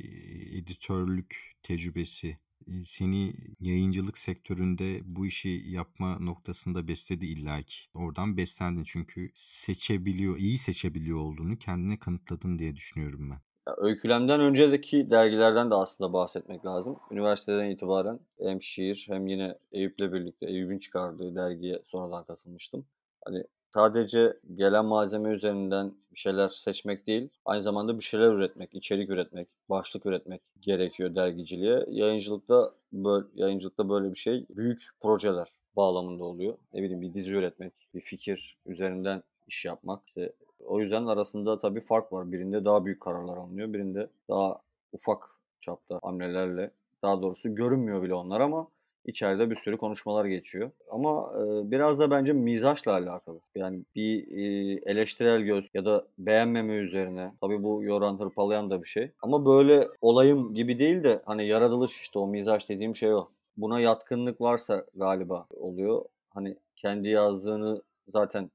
editörlük 0.58 1.52
tecrübesi 1.62 2.38
seni 2.86 3.34
yayıncılık 3.60 4.18
sektöründe 4.18 5.00
bu 5.04 5.26
işi 5.26 5.62
yapma 5.66 6.18
noktasında 6.18 6.88
besledi 6.88 7.26
illaki. 7.26 7.74
Oradan 7.94 8.36
beslendin 8.36 8.84
çünkü 8.84 9.30
seçebiliyor, 9.34 10.36
iyi 10.38 10.58
seçebiliyor 10.58 11.18
olduğunu 11.18 11.58
kendine 11.58 11.98
kanıtladın 11.98 12.58
diye 12.58 12.76
düşünüyorum 12.76 13.30
ben. 13.30 13.40
Ya, 13.68 13.74
öykülemden 13.78 14.40
önceki 14.40 15.10
dergilerden 15.10 15.70
de 15.70 15.74
aslında 15.74 16.12
bahsetmek 16.12 16.66
lazım. 16.66 16.96
Üniversiteden 17.10 17.70
itibaren 17.70 18.20
hem 18.42 18.62
şiir 18.62 19.06
hem 19.08 19.26
yine 19.26 19.58
Eyüp'le 19.72 20.12
birlikte 20.12 20.46
Eyüp'ün 20.46 20.78
çıkardığı 20.78 21.36
dergiye 21.36 21.82
sonradan 21.86 22.24
katılmıştım. 22.24 22.86
Hani 23.24 23.44
sadece 23.74 24.36
gelen 24.54 24.84
malzeme 24.84 25.30
üzerinden 25.30 25.92
bir 26.12 26.18
şeyler 26.18 26.48
seçmek 26.48 27.06
değil, 27.06 27.28
aynı 27.44 27.62
zamanda 27.62 27.98
bir 27.98 28.04
şeyler 28.04 28.32
üretmek, 28.32 28.74
içerik 28.74 29.10
üretmek, 29.10 29.48
başlık 29.70 30.06
üretmek 30.06 30.42
gerekiyor 30.60 31.14
dergiciliğe. 31.14 31.86
Yayıncılıkta 31.90 32.72
böyle, 32.92 33.26
yayıncılıkta 33.34 33.88
böyle 33.88 34.10
bir 34.10 34.18
şey 34.18 34.46
büyük 34.50 34.88
projeler 35.00 35.48
bağlamında 35.76 36.24
oluyor. 36.24 36.54
Ne 36.74 36.82
bileyim 36.82 37.02
bir 37.02 37.14
dizi 37.14 37.32
üretmek, 37.32 37.72
bir 37.94 38.00
fikir 38.00 38.58
üzerinden 38.66 39.22
iş 39.46 39.64
yapmak. 39.64 40.06
İşte 40.06 40.32
o 40.64 40.80
yüzden 40.80 41.06
arasında 41.06 41.58
tabii 41.58 41.80
fark 41.80 42.12
var. 42.12 42.32
Birinde 42.32 42.64
daha 42.64 42.84
büyük 42.84 43.00
kararlar 43.00 43.36
alınıyor, 43.36 43.72
birinde 43.72 44.08
daha 44.28 44.58
ufak 44.92 45.30
çapta 45.60 45.98
hamlelerle 46.02 46.70
daha 47.02 47.22
doğrusu 47.22 47.54
görünmüyor 47.54 48.02
bile 48.02 48.14
onlar 48.14 48.40
ama 48.40 48.68
içeride 49.04 49.50
bir 49.50 49.56
sürü 49.56 49.76
konuşmalar 49.76 50.24
geçiyor. 50.24 50.70
Ama 50.90 51.32
e, 51.36 51.70
biraz 51.70 51.98
da 51.98 52.10
bence 52.10 52.32
mizaçla 52.32 52.92
alakalı. 52.92 53.40
Yani 53.54 53.84
bir 53.94 54.28
e, 54.38 54.80
eleştirel 54.90 55.40
göz 55.40 55.70
ya 55.74 55.84
da 55.84 56.06
beğenmeme 56.18 56.74
üzerine. 56.74 57.28
Tabii 57.40 57.62
bu 57.62 57.82
yoran 57.84 58.20
hırpalayan 58.20 58.70
da 58.70 58.82
bir 58.82 58.88
şey. 58.88 59.10
Ama 59.22 59.46
böyle 59.46 59.88
olayım 60.00 60.54
gibi 60.54 60.78
değil 60.78 61.04
de 61.04 61.22
hani 61.26 61.46
yaratılış 61.46 62.00
işte 62.00 62.18
o 62.18 62.26
mizaç 62.26 62.68
dediğim 62.68 62.96
şey 62.96 63.14
o. 63.14 63.28
Buna 63.56 63.80
yatkınlık 63.80 64.40
varsa 64.40 64.84
galiba 64.94 65.46
oluyor. 65.56 66.04
Hani 66.30 66.56
kendi 66.76 67.08
yazdığını 67.08 67.82
zaten 68.08 68.50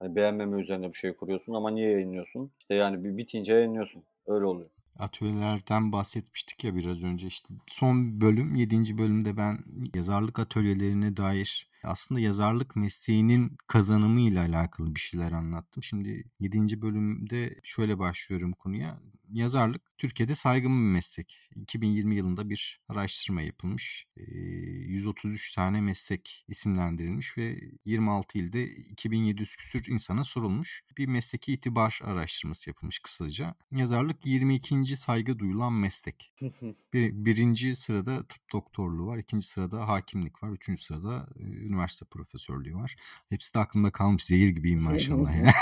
hani 0.00 0.16
beğenmeme 0.16 0.60
üzerine 0.60 0.88
bir 0.88 0.96
şey 0.96 1.12
kuruyorsun 1.12 1.54
ama 1.54 1.70
niye 1.70 1.90
yayınlıyorsun? 1.90 2.50
İşte 2.58 2.74
yani 2.74 3.04
bir 3.04 3.16
bitince 3.16 3.54
yayınlıyorsun. 3.54 4.02
Öyle 4.26 4.44
oluyor 4.44 4.70
atölyelerden 4.98 5.92
bahsetmiştik 5.92 6.64
ya 6.64 6.74
biraz 6.74 7.02
önce 7.02 7.26
işte 7.26 7.54
son 7.66 8.20
bölüm 8.20 8.54
7. 8.54 8.98
bölümde 8.98 9.36
ben 9.36 9.58
yazarlık 9.94 10.38
atölyelerine 10.38 11.16
dair 11.16 11.68
aslında 11.86 12.20
yazarlık 12.20 12.76
mesleğinin 12.76 13.56
kazanımıyla 13.66 14.42
alakalı 14.42 14.94
bir 14.94 15.00
şeyler 15.00 15.32
anlattım. 15.32 15.82
Şimdi 15.82 16.24
7. 16.40 16.82
bölümde 16.82 17.60
şöyle 17.62 17.98
başlıyorum 17.98 18.52
konuya. 18.52 19.00
Yazarlık 19.32 19.82
Türkiye'de 19.98 20.34
saygın 20.34 20.70
bir 20.70 20.92
meslek. 20.92 21.38
2020 21.56 22.16
yılında 22.16 22.50
bir 22.50 22.80
araştırma 22.88 23.42
yapılmış. 23.42 24.06
133 24.16 25.54
tane 25.54 25.80
meslek 25.80 26.44
isimlendirilmiş 26.48 27.38
ve 27.38 27.60
26 27.84 28.38
ilde 28.38 28.64
2700 28.66 29.56
küsür 29.56 29.86
insana 29.86 30.24
sorulmuş. 30.24 30.82
Bir 30.98 31.06
mesleki 31.08 31.52
itibar 31.52 32.00
araştırması 32.04 32.70
yapılmış 32.70 32.98
kısaca. 32.98 33.54
Yazarlık 33.72 34.26
22. 34.26 34.96
saygı 34.96 35.38
duyulan 35.38 35.72
meslek. 35.72 36.32
Bir, 36.92 37.24
birinci 37.24 37.76
sırada 37.76 38.26
tıp 38.26 38.52
doktorluğu 38.52 39.06
var. 39.06 39.18
ikinci 39.18 39.46
sırada 39.46 39.88
hakimlik 39.88 40.42
var. 40.42 40.50
Üçüncü 40.50 40.82
sırada 40.82 41.28
üniversite 41.36 41.75
profesörlüğü 42.10 42.74
var. 42.74 42.96
Hepsi 43.28 43.54
de 43.54 43.58
aklımda 43.58 43.90
kalmış. 43.90 44.24
Zehir 44.24 44.48
gibiyim 44.48 44.82
maşallah 44.82 45.36
ya. 45.36 45.52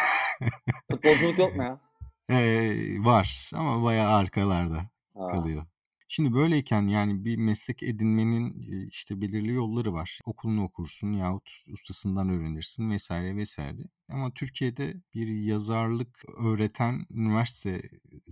Futbolculuk 0.91 1.39
yok 1.39 1.57
mu 1.57 1.63
ya? 1.63 1.81
Ee, 2.31 2.97
var 2.99 3.51
ama 3.55 3.83
bayağı 3.83 4.13
arkalarda 4.13 4.91
ha. 5.17 5.29
kalıyor. 5.29 5.67
Şimdi 6.09 6.35
böyleyken 6.35 6.83
yani 6.83 7.25
bir 7.25 7.37
meslek 7.37 7.83
edinmenin 7.83 8.53
işte 8.89 9.21
belirli 9.21 9.53
yolları 9.53 9.93
var. 9.93 10.21
Okulunu 10.25 10.65
okursun 10.65 11.13
yahut 11.13 11.51
ustasından 11.67 12.29
öğrenirsin 12.29 12.91
vesaire 12.91 13.37
vesaire. 13.37 13.83
Ama 14.09 14.35
Türkiye'de 14.35 14.95
bir 15.15 15.29
yazarlık 15.29 16.25
öğreten 16.39 17.07
üniversite 17.11 17.81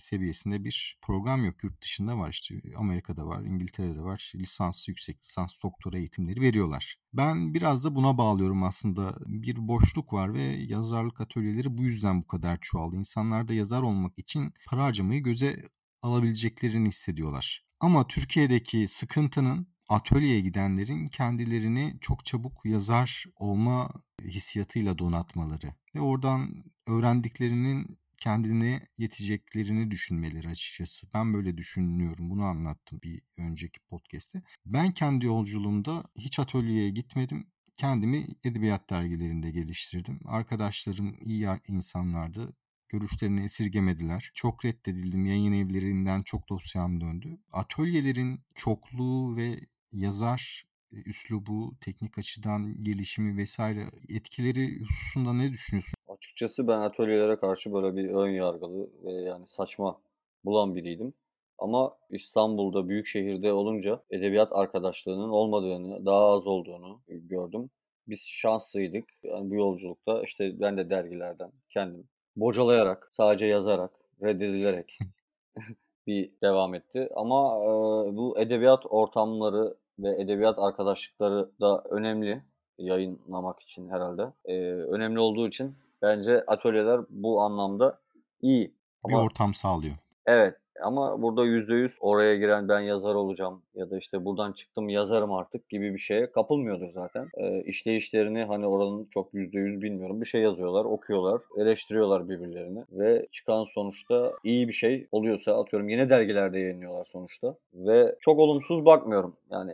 seviyesinde 0.00 0.64
bir 0.64 0.98
program 1.02 1.44
yok. 1.44 1.64
Yurt 1.64 1.82
dışında 1.82 2.18
var 2.18 2.30
işte 2.30 2.54
Amerika'da 2.76 3.26
var, 3.26 3.42
İngiltere'de 3.42 4.02
var. 4.02 4.32
Lisans, 4.34 4.88
yüksek 4.88 5.22
lisans, 5.22 5.62
doktora 5.62 5.98
eğitimleri 5.98 6.40
veriyorlar. 6.40 6.96
Ben 7.12 7.54
biraz 7.54 7.84
da 7.84 7.94
buna 7.94 8.18
bağlıyorum 8.18 8.62
aslında. 8.62 9.14
Bir 9.26 9.68
boşluk 9.68 10.12
var 10.12 10.34
ve 10.34 10.42
yazarlık 10.42 11.20
atölyeleri 11.20 11.78
bu 11.78 11.82
yüzden 11.82 12.22
bu 12.22 12.26
kadar 12.26 12.58
çoğaldı. 12.60 12.96
İnsanlar 12.96 13.48
da 13.48 13.54
yazar 13.54 13.82
olmak 13.82 14.18
için 14.18 14.54
para 14.66 14.84
harcamayı 14.84 15.22
göze 15.22 15.62
alabileceklerini 16.02 16.88
hissediyorlar. 16.88 17.64
Ama 17.80 18.06
Türkiye'deki 18.06 18.88
sıkıntının 18.88 19.72
atölyeye 19.88 20.40
gidenlerin 20.40 21.06
kendilerini 21.06 21.94
çok 22.00 22.24
çabuk 22.24 22.60
yazar 22.64 23.24
olma 23.36 23.90
hissiyatıyla 24.22 24.98
donatmaları 24.98 25.74
ve 25.94 26.00
oradan 26.00 26.64
öğrendiklerinin 26.86 27.98
kendine 28.22 28.80
yeteceklerini 28.98 29.90
düşünmeleri 29.90 30.48
açıkçası. 30.48 31.06
Ben 31.14 31.34
böyle 31.34 31.56
düşünüyorum. 31.56 32.30
Bunu 32.30 32.44
anlattım 32.44 33.00
bir 33.02 33.22
önceki 33.36 33.80
podcast'te. 33.80 34.42
Ben 34.66 34.92
kendi 34.92 35.26
yolculuğumda 35.26 36.04
hiç 36.18 36.38
atölyeye 36.38 36.90
gitmedim. 36.90 37.46
Kendimi 37.76 38.26
edebiyat 38.44 38.90
dergilerinde 38.90 39.50
geliştirdim. 39.50 40.20
Arkadaşlarım 40.24 41.16
iyi 41.20 41.48
insanlardı 41.68 42.56
görüşlerini 42.88 43.44
esirgemediler. 43.44 44.30
Çok 44.34 44.64
reddedildim. 44.64 45.26
Yayın 45.26 45.52
evlerinden 45.52 46.22
çok 46.22 46.48
dosyam 46.48 47.00
döndü. 47.00 47.38
Atölyelerin 47.52 48.40
çokluğu 48.54 49.36
ve 49.36 49.60
yazar 49.92 50.64
e, 50.92 50.96
üslubu, 50.96 51.76
teknik 51.80 52.18
açıdan 52.18 52.80
gelişimi 52.80 53.36
vesaire 53.36 53.86
etkileri 54.08 54.80
hususunda 54.80 55.32
ne 55.32 55.52
düşünüyorsun? 55.52 55.94
Açıkçası 56.12 56.68
ben 56.68 56.78
atölyelere 56.78 57.36
karşı 57.36 57.72
böyle 57.72 57.96
bir 57.96 58.10
ön 58.10 58.30
yargılı 58.30 58.90
ve 59.04 59.12
yani 59.12 59.46
saçma 59.46 60.00
bulan 60.44 60.74
biriydim. 60.74 61.14
Ama 61.58 61.96
İstanbul'da 62.10 62.88
büyük 62.88 63.06
şehirde 63.06 63.52
olunca 63.52 64.02
edebiyat 64.10 64.52
arkadaşlığının 64.52 65.28
olmadığını, 65.28 66.06
daha 66.06 66.26
az 66.26 66.46
olduğunu 66.46 67.00
gördüm. 67.08 67.70
Biz 68.08 68.20
şanslıydık. 68.20 69.04
Yani 69.22 69.50
bu 69.50 69.54
yolculukta 69.54 70.22
işte 70.22 70.60
ben 70.60 70.76
de 70.76 70.90
dergilerden 70.90 71.52
kendim 71.70 72.08
bocalayarak, 72.36 73.10
sadece 73.12 73.46
yazarak, 73.46 73.90
reddedilerek 74.22 74.98
bir 76.06 76.30
devam 76.42 76.74
etti. 76.74 77.08
Ama 77.16 77.56
e, 77.62 77.68
bu 78.16 78.38
edebiyat 78.38 78.84
ortamları 78.90 79.74
ve 79.98 80.22
edebiyat 80.22 80.58
arkadaşlıkları 80.58 81.50
da 81.60 81.82
önemli 81.90 82.42
yayınlamak 82.78 83.60
için 83.60 83.88
herhalde. 83.88 84.32
E, 84.44 84.58
önemli 84.72 85.20
olduğu 85.20 85.48
için 85.48 85.74
bence 86.02 86.44
atölyeler 86.46 87.00
bu 87.10 87.40
anlamda 87.40 88.00
iyi. 88.40 88.74
Ama, 89.04 89.18
bir 89.18 89.26
ortam 89.26 89.54
sağlıyor. 89.54 89.94
Evet 90.26 90.54
ama 90.82 91.22
burada 91.22 91.46
%100 91.46 91.96
oraya 92.00 92.36
giren 92.36 92.68
ben 92.68 92.80
yazar 92.80 93.14
olacağım 93.14 93.62
ya 93.74 93.90
da 93.90 93.98
işte 93.98 94.24
buradan 94.24 94.52
çıktım 94.52 94.88
yazarım 94.88 95.32
artık 95.32 95.68
gibi 95.68 95.92
bir 95.92 95.98
şeye 95.98 96.30
kapılmıyordur 96.32 96.86
zaten. 96.86 97.28
E, 97.34 97.62
işleyişlerini 97.62 98.44
hani 98.44 98.66
oranın 98.66 99.04
çok 99.04 99.34
%100 99.34 99.82
bilmiyorum. 99.82 100.20
Bir 100.20 100.26
şey 100.26 100.42
yazıyorlar, 100.42 100.84
okuyorlar, 100.84 101.40
eleştiriyorlar 101.56 102.28
birbirlerini 102.28 102.84
ve 102.92 103.26
çıkan 103.32 103.64
sonuçta 103.64 104.32
iyi 104.44 104.68
bir 104.68 104.72
şey 104.72 105.06
oluyorsa 105.12 105.60
atıyorum 105.60 105.88
yine 105.88 106.10
dergilerde 106.10 106.58
yayınlıyorlar 106.58 107.04
sonuçta 107.04 107.54
ve 107.74 108.16
çok 108.20 108.38
olumsuz 108.38 108.84
bakmıyorum 108.84 109.36
yani 109.50 109.72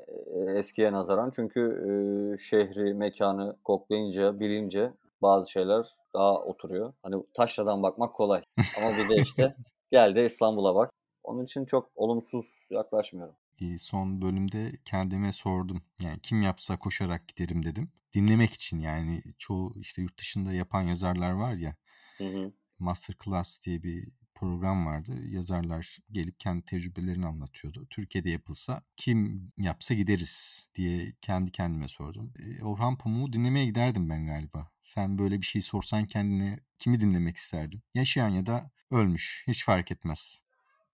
eskiye 0.57 0.93
nazaran 0.93 1.33
çünkü 1.37 1.61
e, 1.61 1.91
şehri, 2.39 2.95
mekanı 2.95 3.57
koklayınca, 3.65 4.41
bilince 4.41 4.91
bazı 5.23 5.51
şeyler 5.51 5.98
daha 6.15 6.35
oturuyor. 6.35 6.93
Hani 7.03 7.23
taşradan 7.35 7.83
bakmak 7.83 8.15
kolay. 8.15 8.43
Ama 8.79 8.91
bir 8.91 9.09
de 9.09 9.23
işte 9.23 9.57
Gel 9.91 10.17
de 10.17 10.27
İstanbul'a 10.27 10.75
bak. 10.75 10.91
Onun 11.23 11.45
için 11.45 11.65
çok 11.65 11.91
olumsuz 11.95 12.47
yaklaşmıyorum. 12.71 13.35
Son 13.79 14.23
bölümde 14.23 14.73
kendime 14.85 15.33
sordum. 15.33 15.83
Yani 16.01 16.21
kim 16.21 16.43
yapsa 16.43 16.79
koşarak 16.79 17.29
giderim 17.29 17.65
dedim. 17.65 17.93
Dinlemek 18.15 18.53
için 18.53 18.81
yani 18.81 19.23
çoğu 19.39 19.73
işte 19.81 20.03
yurt 20.03 20.19
dışında 20.19 20.53
yapan 20.53 20.83
yazarlar 20.83 21.33
var 21.33 21.55
ya. 21.55 21.77
Hı 22.19 22.25
hı. 22.25 22.53
Masterclass 22.79 23.63
diye 23.67 23.83
bir 23.83 24.09
program 24.41 24.87
vardı. 24.87 25.13
Yazarlar 25.31 25.99
gelip 26.13 26.41
kendi 26.41 26.65
tecrübelerini 26.65 27.27
anlatıyordu. 27.27 27.87
Türkiye'de 27.91 28.31
yapılsa 28.31 28.83
kim 28.97 29.51
yapsa 29.59 29.95
gideriz 29.95 30.69
diye 30.75 31.13
kendi 31.21 31.53
kendime 31.53 31.89
sordum. 31.89 32.33
E, 32.39 32.65
Orhan 32.65 32.99
Pamuk'u 32.99 33.33
dinlemeye 33.33 33.67
giderdim 33.67 34.11
ben 34.11 34.27
galiba. 34.27 34.69
Sen 34.81 35.19
böyle 35.19 35.41
bir 35.41 35.47
şey 35.47 35.63
sorsan 35.63 36.07
kendine 36.07 36.61
kimi 36.79 37.01
dinlemek 37.01 37.37
isterdin? 37.37 37.81
Yaşayan 37.95 38.29
ya 38.29 38.47
da 38.47 38.71
ölmüş. 38.91 39.45
Hiç 39.49 39.65
fark 39.65 39.93
etmez. 39.93 40.43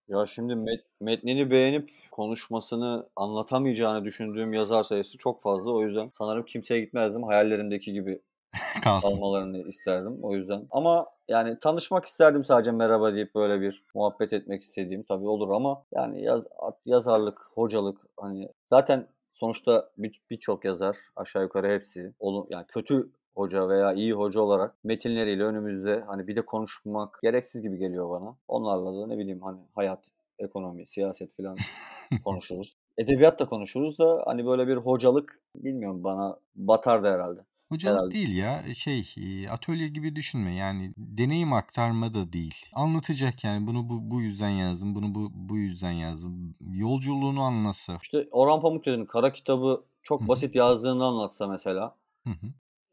Ya 0.08 0.26
şimdi 0.26 0.56
met, 0.56 0.80
metnini 1.00 1.50
beğenip 1.50 1.90
konuşmasını 2.10 3.08
anlatamayacağını 3.16 4.04
düşündüğüm 4.04 4.52
yazar 4.52 4.82
sayısı 4.82 5.18
çok 5.18 5.42
fazla. 5.42 5.70
O 5.70 5.82
yüzden 5.82 6.10
sanırım 6.18 6.44
kimseye 6.44 6.80
gitmezdim. 6.80 7.22
Hayallerimdeki 7.22 7.92
gibi 7.92 8.20
Kalsın. 8.84 9.10
kalmalarını 9.10 9.58
isterdim 9.58 10.18
o 10.22 10.34
yüzden. 10.34 10.66
Ama 10.70 11.06
yani 11.28 11.58
tanışmak 11.58 12.04
isterdim 12.04 12.44
sadece 12.44 12.70
merhaba 12.70 13.14
deyip 13.14 13.34
böyle 13.34 13.60
bir 13.60 13.84
muhabbet 13.94 14.32
etmek 14.32 14.62
istediğim 14.62 15.02
tabii 15.02 15.28
olur 15.28 15.50
ama 15.50 15.82
yani 15.92 16.22
yaz, 16.22 16.42
yazarlık, 16.86 17.50
hocalık 17.54 18.00
hani 18.16 18.48
zaten 18.70 19.06
sonuçta 19.32 19.90
birçok 20.30 20.62
bir 20.62 20.68
yazar 20.68 20.96
aşağı 21.16 21.42
yukarı 21.42 21.68
hepsi 21.68 22.12
olum 22.18 22.46
yani 22.50 22.64
kötü 22.68 23.10
hoca 23.36 23.68
veya 23.68 23.92
iyi 23.92 24.12
hoca 24.12 24.40
olarak 24.40 24.74
metinleriyle 24.84 25.44
önümüzde 25.44 26.00
hani 26.06 26.26
bir 26.26 26.36
de 26.36 26.42
konuşmak 26.42 27.18
gereksiz 27.22 27.62
gibi 27.62 27.78
geliyor 27.78 28.10
bana. 28.10 28.36
Onlarla 28.48 29.02
da 29.02 29.06
ne 29.06 29.18
bileyim 29.18 29.42
hani 29.42 29.58
hayat, 29.74 30.04
ekonomi, 30.38 30.86
siyaset 30.86 31.36
falan 31.36 31.56
konuşuruz. 32.24 32.74
Edebiyat 32.98 33.40
da 33.40 33.46
konuşuruz 33.46 33.98
da 33.98 34.22
hani 34.26 34.46
böyle 34.46 34.68
bir 34.68 34.76
hocalık 34.76 35.40
bilmiyorum 35.54 36.04
bana 36.04 36.36
batardı 36.56 37.08
herhalde. 37.08 37.40
Hocalık 37.74 37.98
herhalde. 37.98 38.14
değil 38.14 38.36
ya 38.36 38.74
şey 38.74 39.14
atölye 39.50 39.88
gibi 39.88 40.16
düşünme 40.16 40.54
yani 40.54 40.94
deneyim 40.96 41.52
aktarma 41.52 42.14
da 42.14 42.32
değil. 42.32 42.66
Anlatacak 42.72 43.44
yani 43.44 43.66
bunu 43.66 43.90
bu, 43.90 44.10
bu 44.10 44.20
yüzden 44.20 44.48
yazdım 44.48 44.94
bunu 44.94 45.14
bu, 45.14 45.28
bu 45.34 45.56
yüzden 45.56 45.90
yazdım. 45.90 46.54
Yolculuğunu 46.72 47.42
anlatsa. 47.42 47.98
İşte 48.02 48.28
Orhan 48.30 48.60
Pamuk 48.60 48.86
dedin 48.86 49.04
kara 49.04 49.32
kitabı 49.32 49.84
çok 50.02 50.28
basit 50.28 50.54
yazdığını 50.54 51.04
anlatsa 51.04 51.46
mesela. 51.46 51.96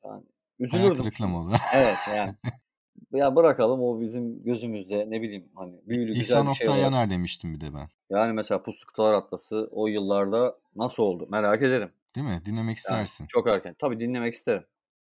Yani 0.05 0.23
üzülürdüm. 0.59 1.29
Mı 1.29 1.39
oldu? 1.39 1.55
Evet 1.75 1.97
yani. 2.15 2.35
ya 3.13 3.35
bırakalım 3.35 3.81
o 3.81 4.01
bizim 4.01 4.43
gözümüzde 4.43 5.05
ne 5.09 5.21
bileyim 5.21 5.49
hani 5.55 5.73
büyülü 5.87 6.13
güzel 6.13 6.21
İhsan 6.21 6.47
bir 6.49 6.53
şey 6.53 6.69
var. 6.69 6.77
Yanar 6.77 7.09
demiştim 7.09 7.53
bir 7.53 7.61
de 7.61 7.73
ben. 7.73 7.87
Yani 8.09 8.33
mesela 8.33 8.63
Puslu 8.63 8.87
Kıtalar 8.87 9.13
Atlası 9.13 9.69
o 9.71 9.87
yıllarda 9.87 10.57
nasıl 10.75 11.03
oldu 11.03 11.27
merak 11.29 11.61
ederim. 11.61 11.91
Değil 12.15 12.27
mi? 12.27 12.41
Dinlemek 12.45 12.77
istersin. 12.77 13.23
Yani 13.23 13.27
çok 13.27 13.47
erken. 13.47 13.75
Tabii 13.79 13.99
dinlemek 13.99 14.33
isterim. 14.33 14.63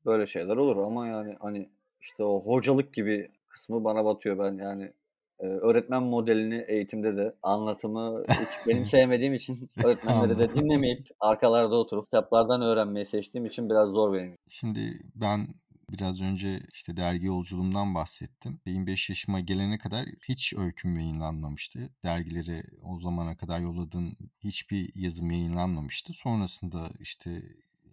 Böyle 0.05 0.25
şeyler 0.25 0.57
olur 0.57 0.77
ama 0.77 1.07
yani 1.07 1.35
hani 1.39 1.69
işte 1.99 2.23
o 2.23 2.41
hocalık 2.41 2.93
gibi 2.93 3.31
kısmı 3.47 3.83
bana 3.83 4.05
batıyor 4.05 4.39
ben 4.39 4.57
yani 4.57 4.93
e, 5.39 5.45
öğretmen 5.45 6.03
modelini 6.03 6.65
eğitimde 6.67 7.17
de 7.17 7.35
anlatımı 7.43 8.23
hiç 8.29 8.67
benim 8.67 8.85
sevmediğim 8.85 9.33
için 9.33 9.69
öğretmenleri 9.83 10.39
de 10.39 10.53
dinlemeyip 10.53 11.07
arkalarda 11.19 11.75
oturup 11.75 12.05
kitaplardan 12.05 12.61
öğrenmeyi 12.61 13.05
seçtiğim 13.05 13.45
için 13.45 13.69
biraz 13.69 13.89
zor 13.89 14.13
benim. 14.13 14.37
Şimdi 14.47 15.01
ben 15.15 15.47
Biraz 15.91 16.21
önce 16.21 16.59
işte 16.73 16.97
dergi 16.97 17.25
yolculuğumdan 17.25 17.95
bahsettim. 17.95 18.59
25 18.65 19.09
yaşıma 19.09 19.39
gelene 19.39 19.77
kadar 19.77 20.05
hiç 20.29 20.53
öyküm 20.53 20.99
yayınlanmamıştı. 20.99 21.89
Dergilere 22.03 22.63
o 22.83 22.99
zamana 22.99 23.37
kadar 23.37 23.59
yolladığım 23.59 24.15
hiçbir 24.43 24.91
yazım 24.95 25.31
yayınlanmamıştı. 25.31 26.13
Sonrasında 26.13 26.89
işte 26.99 27.41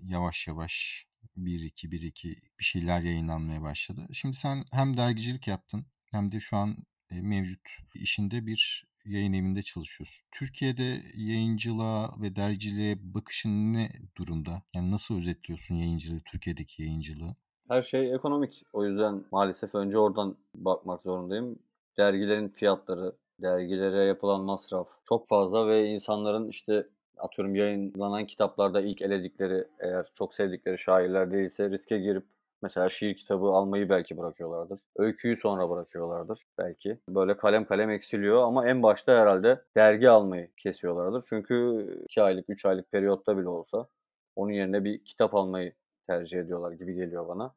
yavaş 0.02 0.48
yavaş 0.48 1.05
1-2 1.36 1.90
1-2 1.90 2.36
bir 2.58 2.64
şeyler 2.64 3.00
yayınlanmaya 3.00 3.62
başladı. 3.62 4.06
Şimdi 4.12 4.36
sen 4.36 4.64
hem 4.72 4.96
dergicilik 4.96 5.48
yaptın 5.48 5.86
hem 6.10 6.32
de 6.32 6.40
şu 6.40 6.56
an 6.56 6.76
e, 7.10 7.20
mevcut 7.20 7.68
işinde 7.94 8.46
bir 8.46 8.86
yayın 9.04 9.32
evinde 9.32 9.62
çalışıyorsun. 9.62 10.26
Türkiye'de 10.30 11.02
yayıncılığa 11.16 12.14
ve 12.20 12.36
dergiciliğe 12.36 12.96
bakışın 13.14 13.74
ne 13.74 13.90
durumda? 14.16 14.62
Yani 14.74 14.90
nasıl 14.90 15.16
özetliyorsun 15.16 15.74
yayıncılığı, 15.74 16.20
Türkiye'deki 16.20 16.82
yayıncılığı? 16.82 17.36
Her 17.68 17.82
şey 17.82 18.14
ekonomik. 18.14 18.62
O 18.72 18.86
yüzden 18.86 19.24
maalesef 19.32 19.74
önce 19.74 19.98
oradan 19.98 20.36
bakmak 20.54 21.02
zorundayım. 21.02 21.58
Dergilerin 21.96 22.48
fiyatları, 22.48 23.16
dergilere 23.42 24.04
yapılan 24.04 24.44
masraf 24.44 24.88
çok 25.04 25.26
fazla 25.26 25.68
ve 25.68 25.86
insanların 25.88 26.48
işte 26.48 26.86
atıyorum 27.18 27.54
yayınlanan 27.54 28.26
kitaplarda 28.26 28.80
ilk 28.80 29.02
eledikleri 29.02 29.64
eğer 29.80 30.06
çok 30.14 30.34
sevdikleri 30.34 30.78
şairler 30.78 31.30
değilse 31.30 31.70
riske 31.70 31.98
girip 31.98 32.24
Mesela 32.62 32.88
şiir 32.88 33.16
kitabı 33.16 33.46
almayı 33.46 33.88
belki 33.88 34.18
bırakıyorlardır. 34.18 34.80
Öyküyü 34.96 35.36
sonra 35.36 35.70
bırakıyorlardır 35.70 36.46
belki. 36.58 36.98
Böyle 37.08 37.36
kalem 37.36 37.64
kalem 37.64 37.90
eksiliyor 37.90 38.42
ama 38.42 38.68
en 38.68 38.82
başta 38.82 39.20
herhalde 39.20 39.62
dergi 39.76 40.10
almayı 40.10 40.50
kesiyorlardır. 40.56 41.24
Çünkü 41.28 41.86
2 42.04 42.22
aylık 42.22 42.44
3 42.50 42.66
aylık 42.66 42.92
periyotta 42.92 43.38
bile 43.38 43.48
olsa 43.48 43.88
onun 44.36 44.52
yerine 44.52 44.84
bir 44.84 45.04
kitap 45.04 45.34
almayı 45.34 45.72
tercih 46.06 46.38
ediyorlar 46.38 46.72
gibi 46.72 46.94
geliyor 46.94 47.28
bana. 47.28 47.54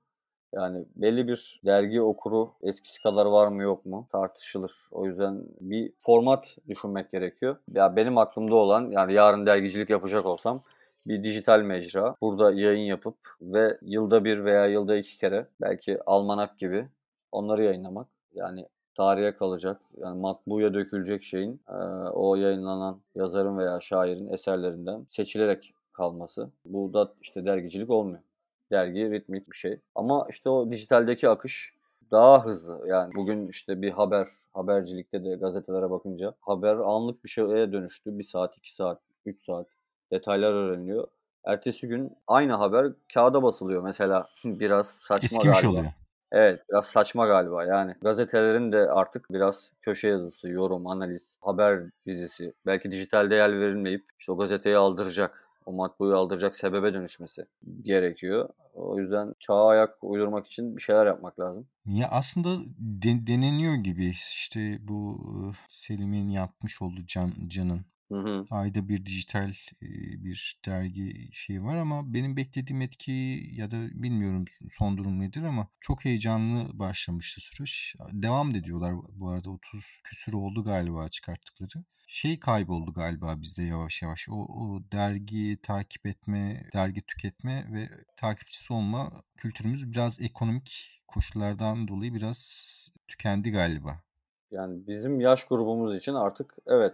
Yani 0.54 0.86
belli 0.96 1.28
bir 1.28 1.62
dergi 1.66 2.02
okuru 2.02 2.52
eskisi 2.62 3.02
kadar 3.02 3.26
var 3.26 3.48
mı 3.48 3.64
yok 3.64 3.86
mu 3.86 4.08
tartışılır. 4.12 4.72
O 4.92 5.06
yüzden 5.06 5.44
bir 5.62 5.92
format 6.06 6.58
düşünmek 6.68 7.12
gerekiyor. 7.12 7.58
Ya 7.74 7.96
benim 7.96 8.18
aklımda 8.18 8.56
olan 8.56 8.92
yani 8.92 9.14
yarın 9.14 9.46
dergicilik 9.46 9.90
yapacak 9.90 10.26
olsam 10.26 10.62
bir 11.08 11.24
dijital 11.24 11.62
mecra. 11.62 12.16
Burada 12.22 12.52
yayın 12.52 12.86
yapıp 12.86 13.16
ve 13.42 13.78
yılda 13.82 14.26
bir 14.26 14.46
veya 14.46 14.66
yılda 14.66 14.98
iki 14.98 15.18
kere 15.18 15.48
belki 15.62 16.00
almanak 16.06 16.60
gibi 16.60 16.88
onları 17.32 17.64
yayınlamak. 17.64 18.08
Yani 18.34 18.66
tarihe 18.96 19.32
kalacak, 19.32 19.82
yani 19.98 20.20
matbuya 20.20 20.74
dökülecek 20.74 21.24
şeyin 21.24 21.62
e, 21.70 21.74
o 22.10 22.36
yayınlanan 22.36 23.02
yazarın 23.16 23.58
veya 23.58 23.80
şairin 23.80 24.30
eserlerinden 24.30 25.06
seçilerek 25.10 25.74
kalması. 25.94 26.50
Bu 26.66 26.94
da 26.94 27.14
işte 27.22 27.46
dergicilik 27.46 27.90
olmuyor. 27.90 28.20
Dergi 28.72 29.12
ritmik 29.12 29.52
bir 29.52 29.58
şey. 29.58 29.80
Ama 29.96 30.28
işte 30.30 30.50
o 30.50 30.72
dijitaldeki 30.72 31.30
akış 31.30 31.74
daha 32.12 32.46
hızlı. 32.46 32.88
Yani 32.88 33.16
bugün 33.16 33.48
işte 33.48 33.82
bir 33.82 33.92
haber, 33.92 34.28
habercilikte 34.54 35.26
de 35.26 35.36
gazetelere 35.36 35.90
bakınca 35.90 36.34
haber 36.42 36.76
anlık 36.76 37.24
bir 37.24 37.30
şeye 37.30 37.72
dönüştü. 37.72 38.20
Bir 38.20 38.24
saat, 38.24 38.58
iki 38.58 38.74
saat, 38.76 39.00
üç 39.26 39.42
saat 39.42 39.68
detaylar 40.12 40.54
öğreniliyor. 40.54 41.08
Ertesi 41.46 41.88
gün 41.88 42.18
aynı 42.28 42.54
haber 42.54 42.88
kağıda 43.14 43.44
basılıyor 43.44 43.84
mesela. 43.84 44.28
biraz 44.46 44.88
saçma 44.88 45.26
Eskimiş 45.26 45.62
galiba. 45.62 45.80
oluyor. 45.80 45.92
Evet 46.32 46.64
biraz 46.70 46.86
saçma 46.86 47.28
galiba 47.28 47.66
yani. 47.66 47.96
Gazetelerin 48.02 48.72
de 48.72 48.92
artık 48.92 49.34
biraz 49.34 49.72
köşe 49.82 50.08
yazısı, 50.08 50.50
yorum, 50.50 50.88
analiz, 50.88 51.38
haber 51.42 51.80
dizisi 52.06 52.54
belki 52.66 52.92
dijital 52.92 53.30
değer 53.30 53.60
verilmeyip 53.60 54.06
işte 54.20 54.32
o 54.32 54.38
gazeteyi 54.38 54.78
aldıracak, 54.78 55.49
o 55.70 55.74
matbuyu 55.74 56.16
aldıracak 56.16 56.56
sebebe 56.56 56.94
dönüşmesi 56.94 57.46
gerekiyor. 57.82 58.50
O 58.74 59.00
yüzden 59.00 59.34
çağa 59.40 59.68
ayak 59.68 59.98
uydurmak 60.02 60.48
için 60.48 60.78
bir 60.78 60.82
şeyler 60.82 61.06
yapmak 61.06 61.40
lazım. 61.40 61.68
Ya 61.86 62.08
aslında 62.12 62.50
de, 62.80 63.28
deneniyor 63.28 63.76
gibi 63.76 64.10
işte 64.10 64.78
bu 64.88 65.20
Selim'in 65.68 66.30
yapmış 66.30 66.82
olduğu 66.82 67.06
Can 67.06 67.34
Can'ın 67.48 67.86
Hı 68.12 68.16
hı. 68.16 68.46
Ayda 68.52 68.90
bir 68.90 69.06
dijital 69.06 69.52
bir 70.24 70.60
dergi 70.66 71.30
şeyi 71.34 71.64
var 71.64 71.76
ama 71.76 72.14
benim 72.14 72.38
beklediğim 72.38 72.82
etki 72.82 73.12
ya 73.54 73.72
da 73.72 73.78
bilmiyorum 73.94 74.46
son 74.70 74.98
durum 74.98 75.20
nedir 75.20 75.44
ama 75.44 75.68
çok 75.80 76.06
heyecanlı 76.06 76.80
başlamıştı 76.80 77.42
süreç. 77.42 77.96
Devam 78.12 78.56
ediyorlar 78.56 78.94
bu 79.10 79.30
arada 79.30 79.50
30 79.50 80.02
küsür 80.04 80.34
oldu 80.34 80.64
galiba 80.64 81.10
çıkarttıkları. 81.10 81.84
Şey 82.08 82.40
kayboldu 82.40 82.94
galiba 82.94 83.42
bizde 83.42 83.64
yavaş 83.64 84.02
yavaş. 84.02 84.30
O, 84.30 84.36
o 84.36 84.80
dergi 84.92 85.58
takip 85.64 86.06
etme, 86.06 86.64
dergi 86.74 87.02
tüketme 87.02 87.66
ve 87.74 87.90
takipçisi 88.16 88.74
olma 88.74 89.12
kültürümüz 89.38 89.92
biraz 89.92 90.22
ekonomik 90.22 91.02
koşullardan 91.08 91.88
dolayı 91.88 92.14
biraz 92.14 92.70
tükendi 93.08 93.52
galiba. 93.52 94.02
Yani 94.52 94.88
bizim 94.88 95.20
yaş 95.20 95.44
grubumuz 95.44 95.96
için 95.96 96.14
artık 96.14 96.56
evet 96.68 96.94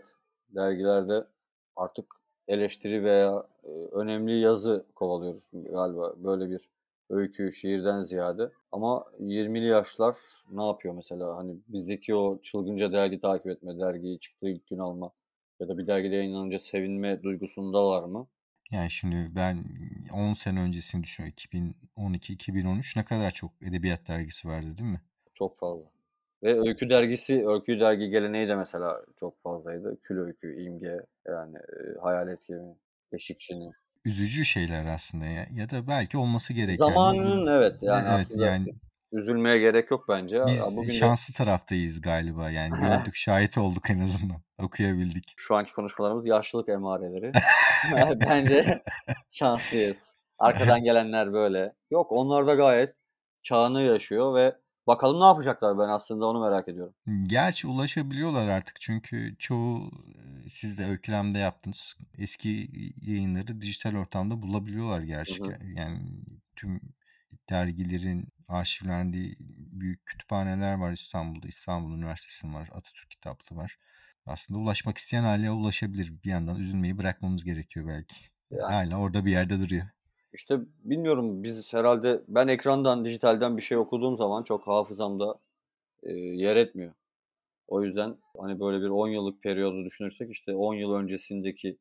dergilerde 0.56 1.28
artık 1.76 2.06
eleştiri 2.48 3.04
veya 3.04 3.48
e, 3.64 3.70
önemli 3.70 4.40
yazı 4.40 4.86
kovalıyoruz 4.96 5.44
galiba 5.54 6.14
böyle 6.18 6.50
bir 6.50 6.70
öykü, 7.10 7.54
şiirden 7.54 8.02
ziyade. 8.02 8.52
Ama 8.72 9.06
20'li 9.20 9.66
yaşlar 9.68 10.16
ne 10.52 10.66
yapıyor 10.66 10.96
mesela? 10.96 11.38
Hani 11.38 11.58
bizdeki 11.68 12.16
o 12.16 12.42
çılgınca 12.42 12.92
dergi 12.92 13.22
takip 13.22 13.48
etme, 13.48 13.80
dergiyi 13.80 14.20
çıktığı 14.20 14.50
ilk 14.50 14.68
gün 14.68 14.78
alma 14.78 15.12
ya 15.60 15.68
da 15.68 15.78
bir 15.78 15.88
dergide 15.88 16.16
yayınlanınca 16.16 16.60
sevinme 16.60 17.24
duygusundalar 17.24 18.04
mı? 18.04 18.28
Yani 18.72 18.92
şimdi 18.92 19.36
ben 19.36 19.64
10 20.14 20.34
sene 20.34 20.62
öncesini 20.62 21.04
düşünüyorum. 21.04 21.36
2012-2013 21.98 23.00
ne 23.00 23.06
kadar 23.06 23.32
çok 23.32 23.52
edebiyat 23.62 24.08
dergisi 24.08 24.48
vardı 24.48 24.78
değil 24.78 24.92
mi? 24.92 25.02
Çok 25.34 25.58
fazla. 25.58 25.95
Ve 26.44 26.60
öykü 26.68 26.90
dergisi, 26.90 27.48
öykü 27.48 27.80
dergi 27.80 28.10
geleneği 28.10 28.48
de 28.48 28.56
mesela 28.56 29.02
çok 29.20 29.44
fazlaydı. 29.44 29.98
Kül 30.02 30.20
öykü, 30.20 30.64
imge, 30.64 30.98
yani 31.28 31.58
e, 31.58 32.00
hayalet 32.02 32.48
gemi, 32.48 32.76
eşikçinin. 33.12 33.74
Üzücü 34.06 34.46
şeyler 34.46 34.86
aslında 34.86 35.26
ya. 35.26 35.46
Ya 35.54 35.70
da 35.70 35.88
belki 35.88 36.18
olması 36.18 36.54
gereken. 36.54 36.76
Zamanının 36.76 37.60
evet 37.60 37.76
yani 37.82 38.08
evet, 38.10 38.20
aslında 38.20 38.46
yani, 38.46 38.76
üzülmeye 39.12 39.60
gerek 39.60 39.92
yok 39.92 40.06
bence. 40.10 40.42
Biz 40.48 40.78
Bugün 40.78 40.92
şanslı 40.92 41.34
de... 41.34 41.38
taraftayız 41.38 42.02
galiba 42.02 42.50
yani 42.50 42.80
gördük 42.82 43.16
şahit 43.16 43.58
olduk 43.58 43.90
en 43.90 44.00
azından 44.00 44.42
okuyabildik. 44.64 45.34
Şu 45.38 45.56
anki 45.56 45.74
konuşmalarımız 45.74 46.28
yaşlılık 46.28 46.70
emareleri. 46.70 47.32
bence 48.30 48.84
şanslıyız. 49.32 50.16
Arkadan 50.40 50.84
gelenler 50.84 51.34
böyle. 51.34 51.74
Yok 51.92 52.12
onlar 52.12 52.48
da 52.48 52.56
gayet 52.56 52.96
çağını 53.44 53.82
yaşıyor 53.82 54.36
ve 54.36 54.56
Bakalım 54.88 55.20
ne 55.20 55.26
yapacaklar 55.26 55.80
ben 55.80 55.90
aslında 55.90 56.26
onu 56.26 56.42
merak 56.42 56.68
ediyorum. 56.68 56.94
Gerçi 57.24 57.68
ulaşabiliyorlar 57.68 58.48
artık 58.48 58.82
çünkü 58.82 59.36
çoğu 59.40 59.92
siz 60.48 60.78
de 60.78 60.86
Öykülem'de 60.86 61.38
yaptınız. 61.40 61.98
Eski 62.18 62.70
yayınları 63.02 63.62
dijital 63.62 63.96
ortamda 63.96 64.42
bulabiliyorlar 64.42 65.02
gerçekten. 65.02 65.76
Yani 65.76 66.00
tüm 66.56 66.82
dergilerin 67.50 68.28
arşivlendiği 68.48 69.36
büyük 69.72 70.06
kütüphaneler 70.06 70.76
var 70.76 70.92
İstanbul'da. 70.92 71.48
İstanbul 71.48 71.98
Üniversitesi'nin 71.98 72.54
var. 72.54 72.70
Atatürk 72.72 73.12
Kitaplı 73.12 73.56
var. 73.56 73.78
Aslında 74.26 74.60
ulaşmak 74.60 74.98
isteyen 74.98 75.24
hala 75.24 75.52
ulaşabilir. 75.52 76.14
Bir 76.24 76.30
yandan 76.30 76.60
üzülmeyi 76.60 76.98
bırakmamız 76.98 77.44
gerekiyor 77.44 77.88
belki. 77.88 78.16
Yani. 78.52 78.74
Hala 78.74 78.98
orada 78.98 79.26
bir 79.26 79.32
yerde 79.32 79.60
duruyor. 79.60 79.86
İşte 80.36 80.60
bilmiyorum 80.84 81.44
biz 81.44 81.74
herhalde 81.74 82.22
ben 82.28 82.48
ekrandan, 82.48 83.06
dijitalden 83.06 83.58
bir 83.58 83.62
şey 83.62 83.78
okuduğum 83.78 84.18
zaman 84.18 84.44
çok 84.44 84.68
hafızamda 84.68 85.36
e, 86.04 86.14
yer 86.14 86.56
etmiyor. 86.56 86.94
O 87.68 87.84
yüzden 87.84 88.18
hani 88.38 88.60
böyle 88.60 88.82
bir 88.82 88.90
10 88.90 89.08
yıllık 89.08 89.44
periyodu 89.44 89.86
düşünürsek 89.86 90.32
işte 90.32 90.56
10 90.56 90.74
yıl 90.74 90.94
öncesindeki 90.94 91.78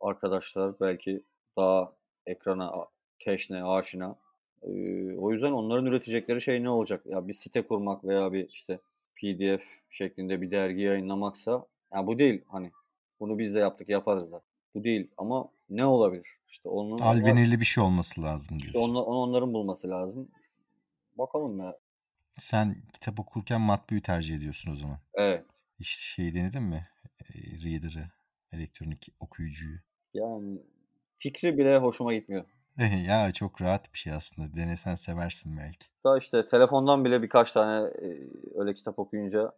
arkadaşlar 0.00 0.80
belki 0.80 1.22
daha 1.56 1.92
ekrana 2.26 2.72
teşne, 3.18 3.64
aşina. 3.64 4.16
E, 4.62 4.70
o 5.18 5.32
yüzden 5.32 5.52
onların 5.52 5.86
üretecekleri 5.86 6.40
şey 6.40 6.62
ne 6.62 6.70
olacak? 6.70 7.06
Ya 7.06 7.28
bir 7.28 7.34
site 7.34 7.62
kurmak 7.62 8.04
veya 8.04 8.32
bir 8.32 8.48
işte 8.48 8.78
PDF 9.16 9.64
şeklinde 9.90 10.40
bir 10.40 10.50
dergi 10.50 10.82
yayınlamaksa 10.82 11.66
yani 11.94 12.06
bu 12.06 12.18
değil 12.18 12.42
hani 12.48 12.70
bunu 13.20 13.38
biz 13.38 13.54
de 13.54 13.58
yaptık 13.58 13.88
yaparız 13.88 14.32
da. 14.32 14.42
Bu 14.76 14.84
değil 14.84 15.10
ama 15.16 15.48
ne 15.70 15.84
olabilir? 15.84 16.28
İşte 16.48 16.68
onun 16.68 16.98
Albineli 16.98 17.60
bir 17.60 17.64
şey 17.64 17.84
olması 17.84 18.22
lazım 18.22 18.48
diyorsun. 18.48 18.66
İşte 18.66 18.78
onu, 18.78 19.02
onu 19.02 19.18
onların 19.18 19.54
bulması 19.54 19.90
lazım. 19.90 20.28
Bakalım 21.18 21.60
ya. 21.60 21.76
Sen 22.38 22.82
kitap 22.92 23.20
okurken 23.20 23.60
matbuyu 23.60 24.02
tercih 24.02 24.36
ediyorsun 24.36 24.72
o 24.72 24.76
zaman. 24.76 24.98
Evet. 25.14 25.44
Hiç 25.80 25.88
şey 25.88 26.34
denedin 26.34 26.62
mi? 26.62 26.88
E, 27.04 27.34
reader'ı, 27.64 28.10
elektronik 28.52 29.08
okuyucuyu. 29.20 29.78
Yani 30.14 30.62
fikri 31.18 31.58
bile 31.58 31.78
hoşuma 31.78 32.14
gitmiyor. 32.14 32.44
ya 33.06 33.32
çok 33.32 33.62
rahat 33.62 33.92
bir 33.92 33.98
şey 33.98 34.12
aslında. 34.12 34.56
Denesen 34.56 34.96
seversin 34.96 35.56
belki. 35.56 35.86
Daha 36.04 36.18
işte 36.18 36.46
telefondan 36.46 37.04
bile 37.04 37.22
birkaç 37.22 37.52
tane 37.52 37.88
e, 37.88 38.06
öyle 38.54 38.74
kitap 38.74 38.98
okuyunca. 38.98 39.52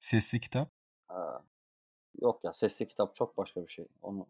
Sesli 0.00 0.40
kitap? 0.40 0.70
Ha. 1.08 1.44
Yok 2.20 2.44
ya 2.44 2.52
sesli 2.52 2.88
kitap 2.88 3.14
çok 3.14 3.36
başka 3.36 3.62
bir 3.62 3.72
şey. 3.72 3.86
Onu 4.02 4.26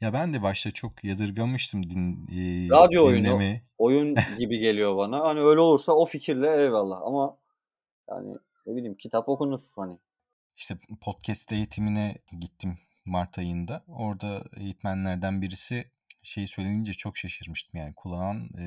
ya 0.00 0.12
ben 0.12 0.34
de 0.34 0.42
başta 0.42 0.70
çok 0.70 1.04
yadırgamıştım 1.04 1.90
din, 1.90 2.26
e, 2.32 2.68
Radyo 2.70 3.06
oyunu, 3.06 3.40
oyun 3.78 4.14
gibi 4.38 4.58
geliyor 4.58 4.96
bana. 4.96 5.20
Hani 5.20 5.40
öyle 5.40 5.60
olursa 5.60 5.92
o 5.92 6.06
fikirle 6.06 6.62
eyvallah 6.62 7.00
ama 7.02 7.38
yani 8.10 8.36
ne 8.66 8.76
bileyim 8.76 8.96
kitap 8.96 9.28
okunur 9.28 9.60
hani. 9.76 9.98
İşte 10.56 10.78
podcast 11.00 11.52
eğitimine 11.52 12.18
gittim 12.40 12.78
Mart 13.04 13.38
ayında. 13.38 13.84
Orada 13.88 14.44
eğitmenlerden 14.56 15.42
birisi 15.42 15.84
şey 16.22 16.46
söylenince 16.46 16.92
çok 16.92 17.16
şaşırmıştım. 17.16 17.80
Yani 17.80 17.94
kulağın 17.94 18.50
e, 18.58 18.64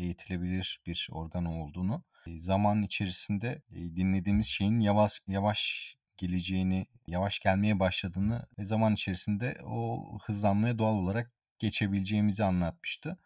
eğitilebilir 0.00 0.82
bir 0.86 1.08
organ 1.12 1.44
olduğunu. 1.44 2.02
E, 2.26 2.40
zaman 2.40 2.82
içerisinde 2.82 3.62
e, 3.70 3.76
dinlediğimiz 3.76 4.46
şeyin 4.46 4.80
yavaş 4.80 5.22
yavaş 5.26 5.94
geleceğini, 6.18 6.86
yavaş 7.06 7.38
gelmeye 7.38 7.80
başladığını 7.80 8.46
ve 8.58 8.64
zaman 8.64 8.94
içerisinde 8.94 9.58
o 9.64 10.04
hızlanmaya 10.22 10.78
doğal 10.78 10.94
olarak 10.94 11.32
geçebileceğimizi 11.58 12.44
anlatmıştı. 12.44 13.18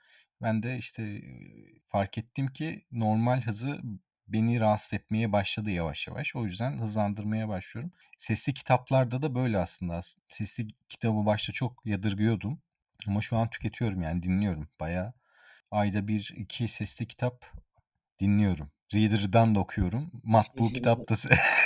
Ben 0.42 0.62
de 0.62 0.78
işte 0.78 1.22
fark 1.88 2.18
ettim 2.18 2.46
ki 2.46 2.86
normal 2.92 3.40
hızı 3.40 3.80
beni 4.28 4.60
rahatsız 4.60 4.94
etmeye 4.94 5.32
başladı 5.32 5.70
yavaş 5.70 6.08
yavaş. 6.08 6.36
O 6.36 6.44
yüzden 6.44 6.78
hızlandırmaya 6.78 7.48
başlıyorum. 7.48 7.92
Sesli 8.18 8.54
kitaplarda 8.54 9.22
da 9.22 9.34
böyle 9.34 9.58
aslında. 9.58 10.00
Sesli 10.28 10.68
kitabı 10.88 11.26
başta 11.26 11.52
çok 11.52 11.86
yadırgıyordum. 11.86 12.62
Ama 13.06 13.20
şu 13.20 13.36
an 13.36 13.50
tüketiyorum 13.50 14.02
yani 14.02 14.22
dinliyorum. 14.22 14.68
Baya 14.80 15.14
ayda 15.70 16.08
bir 16.08 16.34
iki 16.36 16.68
sesli 16.68 17.06
kitap 17.06 17.44
dinliyorum. 18.20 18.70
Reader'dan 18.94 19.54
da 19.54 19.60
okuyorum. 19.60 20.10
Matbu 20.22 20.72
kitap 20.72 21.08
da 21.08 21.16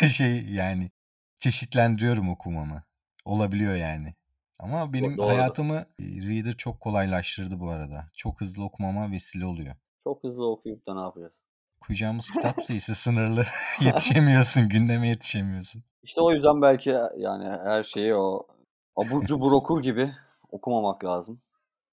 şey 0.08 0.44
yani 0.52 0.90
çeşitlendiriyorum 1.38 2.28
okumamı. 2.28 2.82
Olabiliyor 3.24 3.74
yani. 3.74 4.14
Ama 4.58 4.92
benim 4.92 5.18
Doğru. 5.18 5.26
hayatımı 5.26 5.86
Reader 6.00 6.52
çok 6.56 6.80
kolaylaştırdı 6.80 7.60
bu 7.60 7.70
arada. 7.70 8.06
Çok 8.16 8.40
hızlı 8.40 8.64
okumama 8.64 9.10
vesile 9.10 9.44
oluyor. 9.46 9.74
Çok 10.04 10.24
hızlı 10.24 10.50
okuyup 10.50 10.86
da 10.86 10.94
ne 10.94 11.00
yapacağız? 11.00 11.32
Okuyacağımız 11.82 12.30
kitap 12.30 12.62
sayısı 12.64 12.94
sınırlı. 12.94 13.46
yetişemiyorsun, 13.80 14.68
gündeme 14.68 15.08
yetişemiyorsun. 15.08 15.82
İşte 16.02 16.20
o 16.20 16.32
yüzden 16.32 16.62
belki 16.62 16.90
yani 17.16 17.48
her 17.48 17.82
şeyi 17.84 18.14
o 18.14 18.46
abur 18.96 19.24
cubur 19.24 19.52
okur 19.52 19.82
gibi 19.82 20.12
okumamak 20.50 21.04
lazım. 21.04 21.40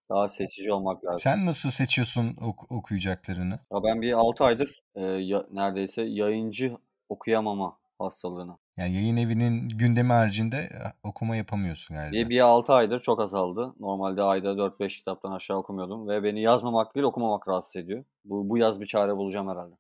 Daha 0.09 0.29
seçici 0.29 0.73
olmak 0.73 1.05
lazım. 1.05 1.19
Sen 1.19 1.45
nasıl 1.45 1.71
seçiyorsun 1.71 2.37
ok- 2.41 2.71
okuyacaklarını? 2.71 3.59
Ya 3.73 3.83
ben 3.83 4.01
bir 4.01 4.13
6 4.13 4.43
aydır 4.43 4.83
e, 4.95 5.01
ya, 5.01 5.45
neredeyse 5.51 6.01
yayıncı 6.01 6.77
okuyamama 7.09 7.77
hastalığına. 7.99 8.57
Yani 8.77 8.93
yayın 8.93 9.17
evinin 9.17 9.69
gündemi 9.69 10.13
haricinde 10.13 10.69
okuma 11.03 11.35
yapamıyorsun 11.35 11.97
galiba. 11.97 12.13
Bir, 12.13 12.29
bir 12.29 12.39
6 12.39 12.73
aydır 12.73 12.99
çok 12.99 13.21
azaldı. 13.21 13.73
Normalde 13.79 14.21
ayda 14.21 14.49
4-5 14.57 14.87
kitaptan 14.87 15.31
aşağı 15.31 15.57
okumuyordum 15.57 16.07
ve 16.07 16.23
beni 16.23 16.41
yazmamak 16.41 16.95
değil 16.95 17.05
okumamak 17.05 17.47
rahatsız 17.47 17.75
ediyor. 17.75 18.03
Bu, 18.25 18.49
bu 18.49 18.57
yaz 18.57 18.81
bir 18.81 18.85
çare 18.85 19.17
bulacağım 19.17 19.49
herhalde. 19.49 19.75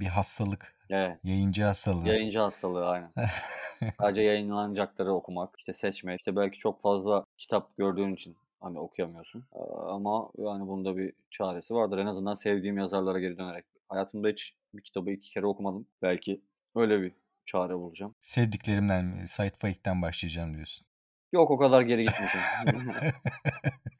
Bir 0.00 0.06
hastalık. 0.06 0.76
Evet. 0.90 1.18
Yayıncı 1.24 1.64
hastalığı. 1.64 2.08
Yayıncı 2.08 2.40
hastalığı 2.40 2.86
aynen. 2.86 3.12
Sadece 4.00 4.22
yayınlanacakları 4.22 5.12
okumak, 5.12 5.54
işte 5.58 5.72
seçme, 5.72 6.14
işte 6.14 6.36
belki 6.36 6.58
çok 6.58 6.82
fazla 6.82 7.24
kitap 7.38 7.76
gördüğün 7.76 8.14
için 8.14 8.36
hani 8.60 8.78
okuyamıyorsun. 8.78 9.44
Ama 9.88 10.30
yani 10.38 10.66
bunda 10.66 10.96
bir 10.96 11.12
çaresi 11.30 11.74
vardır. 11.74 11.98
En 11.98 12.06
azından 12.06 12.34
sevdiğim 12.34 12.78
yazarlara 12.78 13.20
geri 13.20 13.38
dönerek. 13.38 13.64
Hayatımda 13.88 14.28
hiç 14.28 14.54
bir 14.74 14.82
kitabı 14.82 15.10
iki 15.10 15.30
kere 15.30 15.46
okumadım. 15.46 15.86
Belki 16.02 16.40
öyle 16.74 17.02
bir 17.02 17.12
çare 17.46 17.74
bulacağım. 17.74 18.14
Sevdiklerimden 18.22 19.04
mi? 19.04 19.28
Said 19.28 19.54
Faik'ten 19.58 20.02
başlayacağım 20.02 20.54
diyorsun. 20.54 20.86
Yok 21.32 21.50
o 21.50 21.58
kadar 21.58 21.82
geri 21.82 22.04
gitmeyeceğim. 22.04 22.46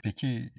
Peki 0.02 0.50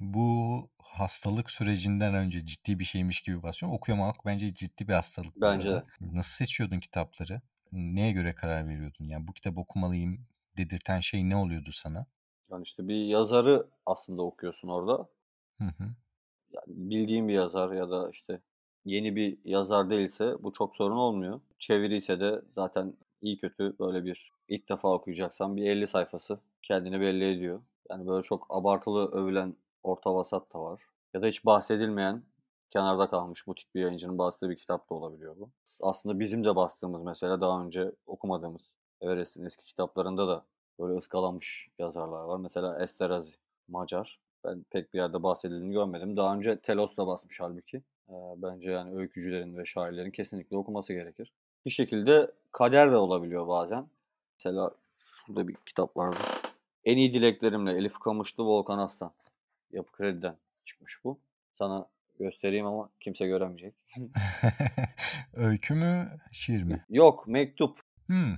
bu 0.00 0.70
hastalık 0.82 1.50
sürecinden 1.50 2.14
önce 2.14 2.46
ciddi 2.46 2.78
bir 2.78 2.84
şeymiş 2.84 3.20
gibi 3.20 3.42
basıyorum. 3.42 3.76
Okuyamak 3.76 4.16
bence 4.26 4.54
ciddi 4.54 4.88
bir 4.88 4.92
hastalık. 4.92 5.36
Bence 5.36 5.70
de. 5.74 5.84
Nasıl 6.00 6.30
seçiyordun 6.30 6.80
kitapları? 6.80 7.40
Neye 7.72 8.12
göre 8.12 8.34
karar 8.34 8.68
veriyordun? 8.68 9.04
Yani 9.04 9.28
bu 9.28 9.32
kitabı 9.32 9.60
okumalıyım 9.60 10.26
dedirten 10.56 11.00
şey 11.00 11.28
ne 11.28 11.36
oluyordu 11.36 11.70
sana? 11.72 12.06
Yani 12.50 12.62
işte 12.62 12.88
bir 12.88 13.04
yazarı 13.04 13.70
aslında 13.86 14.22
okuyorsun 14.22 14.68
orada. 14.68 15.08
Hı 15.58 15.64
hı. 15.64 15.94
Yani 16.52 16.64
bildiğin 16.66 17.28
bir 17.28 17.34
yazar 17.34 17.72
ya 17.72 17.90
da 17.90 18.10
işte 18.10 18.40
yeni 18.84 19.16
bir 19.16 19.38
yazar 19.44 19.90
değilse 19.90 20.42
bu 20.42 20.52
çok 20.52 20.76
sorun 20.76 20.96
olmuyor. 20.96 21.40
Çeviri 21.58 21.96
ise 21.96 22.20
de 22.20 22.42
zaten 22.54 22.94
iyi 23.22 23.38
kötü 23.38 23.78
böyle 23.78 24.04
bir 24.04 24.32
ilk 24.48 24.68
defa 24.68 24.92
okuyacaksan 24.92 25.56
bir 25.56 25.64
50 25.64 25.86
sayfası 25.86 26.38
kendini 26.62 27.00
belli 27.00 27.32
ediyor. 27.32 27.60
Yani 27.90 28.06
böyle 28.06 28.22
çok 28.22 28.46
abartılı 28.50 29.10
övülen 29.12 29.56
orta 29.82 30.14
vasat 30.14 30.54
da 30.54 30.60
var. 30.60 30.82
Ya 31.14 31.22
da 31.22 31.26
hiç 31.26 31.46
bahsedilmeyen 31.46 32.22
kenarda 32.70 33.10
kalmış 33.10 33.46
butik 33.46 33.74
bir 33.74 33.80
yayıncının 33.80 34.18
bastığı 34.18 34.50
bir 34.50 34.56
kitap 34.56 34.90
da 34.90 34.94
olabiliyor 34.94 35.36
bu. 35.38 35.50
Aslında 35.80 36.20
bizim 36.20 36.44
de 36.44 36.56
bastığımız 36.56 37.02
mesela 37.02 37.40
daha 37.40 37.64
önce 37.64 37.92
okumadığımız 38.06 38.62
Everest'in 39.00 39.44
eski 39.44 39.64
kitaplarında 39.64 40.28
da 40.28 40.44
böyle 40.78 40.98
ıskalanmış 40.98 41.70
yazarlar 41.78 42.22
var. 42.22 42.38
Mesela 42.40 42.82
Esterhazy, 42.82 43.32
Macar. 43.68 44.20
Ben 44.44 44.64
pek 44.70 44.94
bir 44.94 44.98
yerde 44.98 45.22
bahsedildiğini 45.22 45.72
görmedim. 45.72 46.16
Daha 46.16 46.34
önce 46.34 46.58
Telos'la 46.60 47.06
basmış 47.06 47.40
halbuki. 47.40 47.82
Bence 48.36 48.70
yani 48.70 48.96
öykücülerin 48.96 49.56
ve 49.56 49.64
şairlerin 49.64 50.10
kesinlikle 50.10 50.56
okuması 50.56 50.92
gerekir. 50.92 51.32
Bir 51.66 51.70
şekilde 51.70 52.30
kader 52.52 52.92
de 52.92 52.96
olabiliyor 52.96 53.48
bazen. 53.48 53.86
Mesela 54.38 54.70
burada 55.28 55.48
bir 55.48 55.54
kitap 55.66 55.96
vardı. 55.96 56.18
En 56.84 56.96
iyi 56.96 57.12
dileklerimle 57.12 57.72
Elif 57.72 57.98
Kamışlı 57.98 58.44
Volkan 58.44 58.78
Aslan. 58.78 59.12
Yapı 59.72 59.92
Kredi'den 59.92 60.36
çıkmış 60.64 61.04
bu. 61.04 61.20
Sana 61.54 61.86
göstereyim 62.18 62.66
ama 62.66 62.90
kimse 63.00 63.26
göremeyecek. 63.26 63.74
Öykü 65.34 65.74
mü, 65.74 66.08
şiir 66.32 66.62
mi? 66.62 66.84
Yok, 66.88 67.26
mektup. 67.26 67.80
Hmm. 68.06 68.34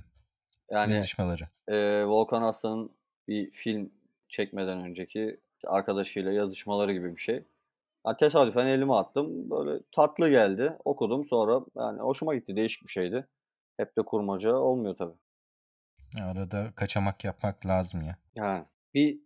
Yani 0.69 0.93
yazışmaları. 0.93 1.43
E, 1.67 2.05
Volkan 2.05 2.41
Aslan'ın 2.41 2.91
bir 3.27 3.51
film 3.51 3.91
çekmeden 4.29 4.81
önceki 4.81 5.39
arkadaşıyla 5.67 6.31
yazışmaları 6.31 6.93
gibi 6.93 7.15
bir 7.15 7.21
şey. 7.21 7.43
Yani 8.07 8.17
tesadüfen 8.17 8.65
elime 8.67 8.93
attım. 8.93 9.49
Böyle 9.49 9.83
tatlı 9.91 10.29
geldi. 10.29 10.77
Okudum 10.85 11.25
sonra 11.25 11.61
yani 11.75 11.99
hoşuma 11.99 12.35
gitti. 12.35 12.55
Değişik 12.55 12.83
bir 12.83 12.91
şeydi. 12.91 13.27
Hep 13.77 13.97
de 13.97 14.01
kurmaca 14.01 14.55
olmuyor 14.55 14.95
tabii. 14.97 15.17
Arada 16.21 16.71
kaçamak 16.75 17.23
yapmak 17.23 17.65
lazım 17.65 18.01
ya. 18.01 18.15
Yani 18.35 18.65
bir 18.93 19.19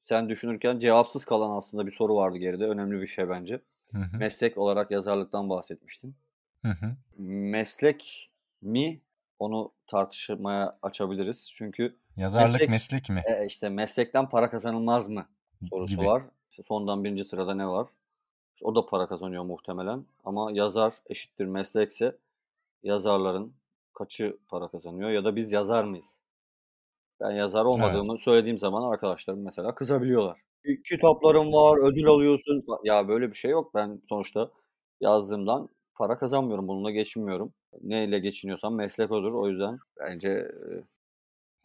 sen 0.00 0.28
düşünürken 0.28 0.78
cevapsız 0.78 1.24
kalan 1.24 1.56
aslında 1.58 1.86
bir 1.86 1.92
soru 1.92 2.16
vardı 2.16 2.38
geride. 2.38 2.64
Önemli 2.64 3.00
bir 3.00 3.06
şey 3.06 3.28
bence. 3.28 3.60
Hı 3.92 3.98
hı. 3.98 4.16
Meslek 4.16 4.58
olarak 4.58 4.90
yazarlıktan 4.90 5.50
bahsetmiştin. 5.50 6.16
Hı 6.62 6.68
hı. 6.68 6.96
Meslek 7.22 8.30
mi 8.62 9.00
onu 9.38 9.72
tartışmaya 9.86 10.78
açabiliriz. 10.82 11.52
Çünkü 11.54 11.96
yazarlık 12.16 12.52
meslek, 12.52 12.68
meslek 12.68 13.10
mi? 13.10 13.22
E, 13.26 13.46
işte 13.46 13.68
meslekten 13.68 14.28
para 14.28 14.50
kazanılmaz 14.50 15.08
mı 15.08 15.26
sorusu 15.70 15.96
gibi. 15.96 16.06
var. 16.06 16.22
İşte 16.50 16.62
sondan 16.62 17.04
birinci 17.04 17.24
sırada 17.24 17.54
ne 17.54 17.66
var? 17.66 17.86
İşte 18.54 18.66
o 18.66 18.74
da 18.74 18.86
para 18.86 19.06
kazanıyor 19.06 19.44
muhtemelen. 19.44 20.04
Ama 20.24 20.50
yazar 20.52 20.94
eşittir 21.06 21.44
meslekse 21.44 22.16
yazarların 22.82 23.52
kaçı 23.94 24.38
para 24.48 24.68
kazanıyor 24.68 25.10
ya 25.10 25.24
da 25.24 25.36
biz 25.36 25.52
yazar 25.52 25.84
mıyız? 25.84 26.20
Ben 27.20 27.30
yazar 27.30 27.64
olmadığımı 27.64 28.12
evet. 28.12 28.22
söylediğim 28.22 28.58
zaman 28.58 28.92
arkadaşlarım 28.92 29.42
mesela 29.42 29.74
kızabiliyorlar. 29.74 30.40
Kitaplarım 30.84 31.52
var, 31.52 31.78
ödül 31.78 32.06
alıyorsun. 32.06 32.62
Ya 32.84 33.08
böyle 33.08 33.28
bir 33.28 33.34
şey 33.34 33.50
yok. 33.50 33.74
Ben 33.74 34.00
sonuçta 34.08 34.50
yazdığımdan 35.00 35.68
para 35.94 36.18
kazanmıyorum. 36.18 36.68
Bununla 36.68 36.90
geçinmiyorum. 36.90 37.52
Neyle 37.82 38.18
geçiniyorsam 38.18 38.74
meslek 38.74 39.10
odur. 39.10 39.32
O 39.32 39.48
yüzden 39.48 39.78
bence 40.00 40.52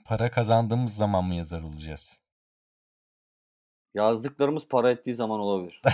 para 0.06 0.32
kazandığımız 0.32 0.96
zaman 0.96 1.26
mı 1.26 1.36
yazar 1.36 1.62
olacağız? 1.62 2.20
Yazdıklarımız 3.98 4.68
para 4.68 4.92
ettiği 4.92 5.16
zaman 5.16 5.40
olabilir. 5.40 5.82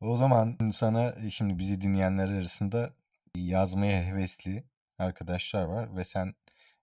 o 0.00 0.16
zaman 0.16 0.58
sana 0.72 1.14
şimdi 1.30 1.58
bizi 1.58 1.80
dinleyenler 1.80 2.28
arasında 2.28 2.94
yazmaya 3.34 4.04
hevesli 4.04 4.64
arkadaşlar 4.98 5.64
var 5.64 5.96
ve 5.96 6.04
sen 6.04 6.34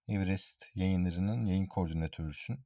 Everest 0.07 0.65
yayınlarının 0.75 1.45
yayın 1.45 1.67
koordinatörüsün 1.67 2.59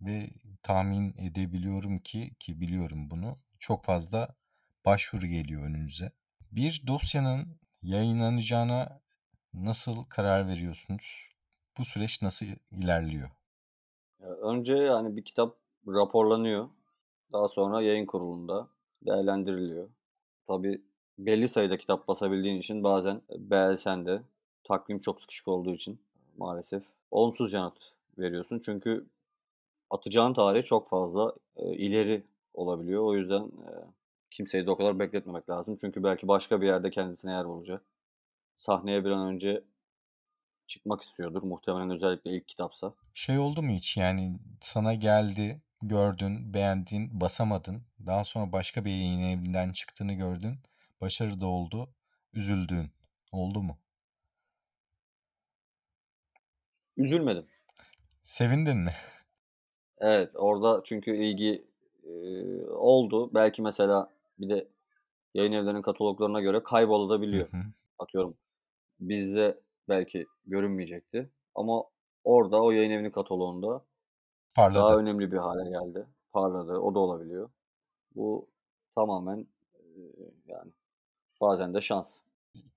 ve 0.00 0.30
tahmin 0.62 1.14
edebiliyorum 1.18 1.98
ki 1.98 2.34
ki 2.40 2.60
biliyorum 2.60 3.10
bunu 3.10 3.38
çok 3.58 3.84
fazla 3.84 4.34
başvuru 4.86 5.26
geliyor 5.26 5.62
önünüze. 5.62 6.12
Bir 6.52 6.82
dosyanın 6.86 7.60
yayınlanacağına 7.82 9.00
nasıl 9.54 10.04
karar 10.04 10.48
veriyorsunuz? 10.48 11.28
Bu 11.78 11.84
süreç 11.84 12.22
nasıl 12.22 12.46
ilerliyor? 12.70 13.30
Önce 14.24 14.74
yani 14.76 15.16
bir 15.16 15.24
kitap 15.24 15.56
raporlanıyor. 15.88 16.68
Daha 17.32 17.48
sonra 17.48 17.82
yayın 17.82 18.06
kurulunda 18.06 18.68
değerlendiriliyor. 19.06 19.88
Tabi 20.46 20.82
belli 21.18 21.48
sayıda 21.48 21.76
kitap 21.76 22.08
basabildiğin 22.08 22.58
için 22.58 22.84
bazen 22.84 23.20
beğensen 23.38 24.06
de 24.06 24.22
takvim 24.64 24.98
çok 24.98 25.20
sıkışık 25.20 25.48
olduğu 25.48 25.74
için 25.74 25.98
maalesef 26.36 26.82
olumsuz 27.10 27.52
yanıt 27.52 27.92
veriyorsun. 28.18 28.62
Çünkü 28.64 29.06
atacağın 29.90 30.34
tarih 30.34 30.64
çok 30.64 30.88
fazla 30.88 31.34
e, 31.56 31.74
ileri 31.74 32.22
olabiliyor. 32.54 33.02
O 33.02 33.14
yüzden 33.14 33.42
e, 33.44 33.70
kimseyi 34.30 34.66
de 34.66 34.70
o 34.70 34.76
kadar 34.76 34.98
bekletmemek 34.98 35.50
lazım. 35.50 35.76
Çünkü 35.80 36.04
belki 36.04 36.28
başka 36.28 36.60
bir 36.60 36.66
yerde 36.66 36.90
kendisine 36.90 37.32
yer 37.32 37.48
bulacak. 37.48 37.82
Sahneye 38.58 39.04
bir 39.04 39.10
an 39.10 39.26
önce 39.26 39.64
çıkmak 40.66 41.02
istiyordur. 41.02 41.42
Muhtemelen 41.42 41.90
özellikle 41.90 42.36
ilk 42.36 42.48
kitapsa. 42.48 42.94
Şey 43.14 43.38
oldu 43.38 43.62
mu 43.62 43.70
hiç 43.70 43.96
yani 43.96 44.38
sana 44.60 44.94
geldi 44.94 45.60
gördün, 45.82 46.54
beğendin, 46.54 47.20
basamadın. 47.20 47.82
Daha 48.06 48.24
sonra 48.24 48.52
başka 48.52 48.84
bir 48.84 48.90
yayın 48.90 49.22
evinden 49.22 49.72
çıktığını 49.72 50.12
gördün. 50.12 50.58
Başarı 51.00 51.40
da 51.40 51.46
oldu. 51.46 51.88
Üzüldün. 52.32 52.90
Oldu 53.32 53.62
mu? 53.62 53.78
Üzülmedim. 56.96 57.46
Sevindin 58.22 58.76
mi? 58.76 58.92
Evet 59.98 60.30
orada 60.34 60.80
çünkü 60.84 61.16
ilgi 61.16 61.64
e, 62.04 62.10
oldu. 62.66 63.34
Belki 63.34 63.62
mesela 63.62 64.10
bir 64.38 64.48
de 64.48 64.68
yayın 65.34 65.52
evlerinin 65.52 65.82
kataloglarına 65.82 66.40
göre 66.40 66.62
kaybolabiliyor. 66.62 67.52
Hı 67.52 67.56
hı. 67.56 67.62
Atıyorum 67.98 68.36
bizde 69.00 69.60
belki 69.88 70.26
görünmeyecekti. 70.46 71.30
Ama 71.54 71.84
orada 72.24 72.62
o 72.62 72.70
yayın 72.70 72.90
evinin 72.90 73.10
kataloğunda 73.10 73.84
Parladı. 74.54 74.84
daha 74.84 74.96
önemli 74.96 75.32
bir 75.32 75.36
hale 75.36 75.70
geldi. 75.70 76.06
Parladı. 76.32 76.72
O 76.78 76.94
da 76.94 76.98
olabiliyor. 76.98 77.50
Bu 78.14 78.50
tamamen 78.94 79.46
yani 80.46 80.72
bazen 81.40 81.74
de 81.74 81.80
şans. 81.80 82.18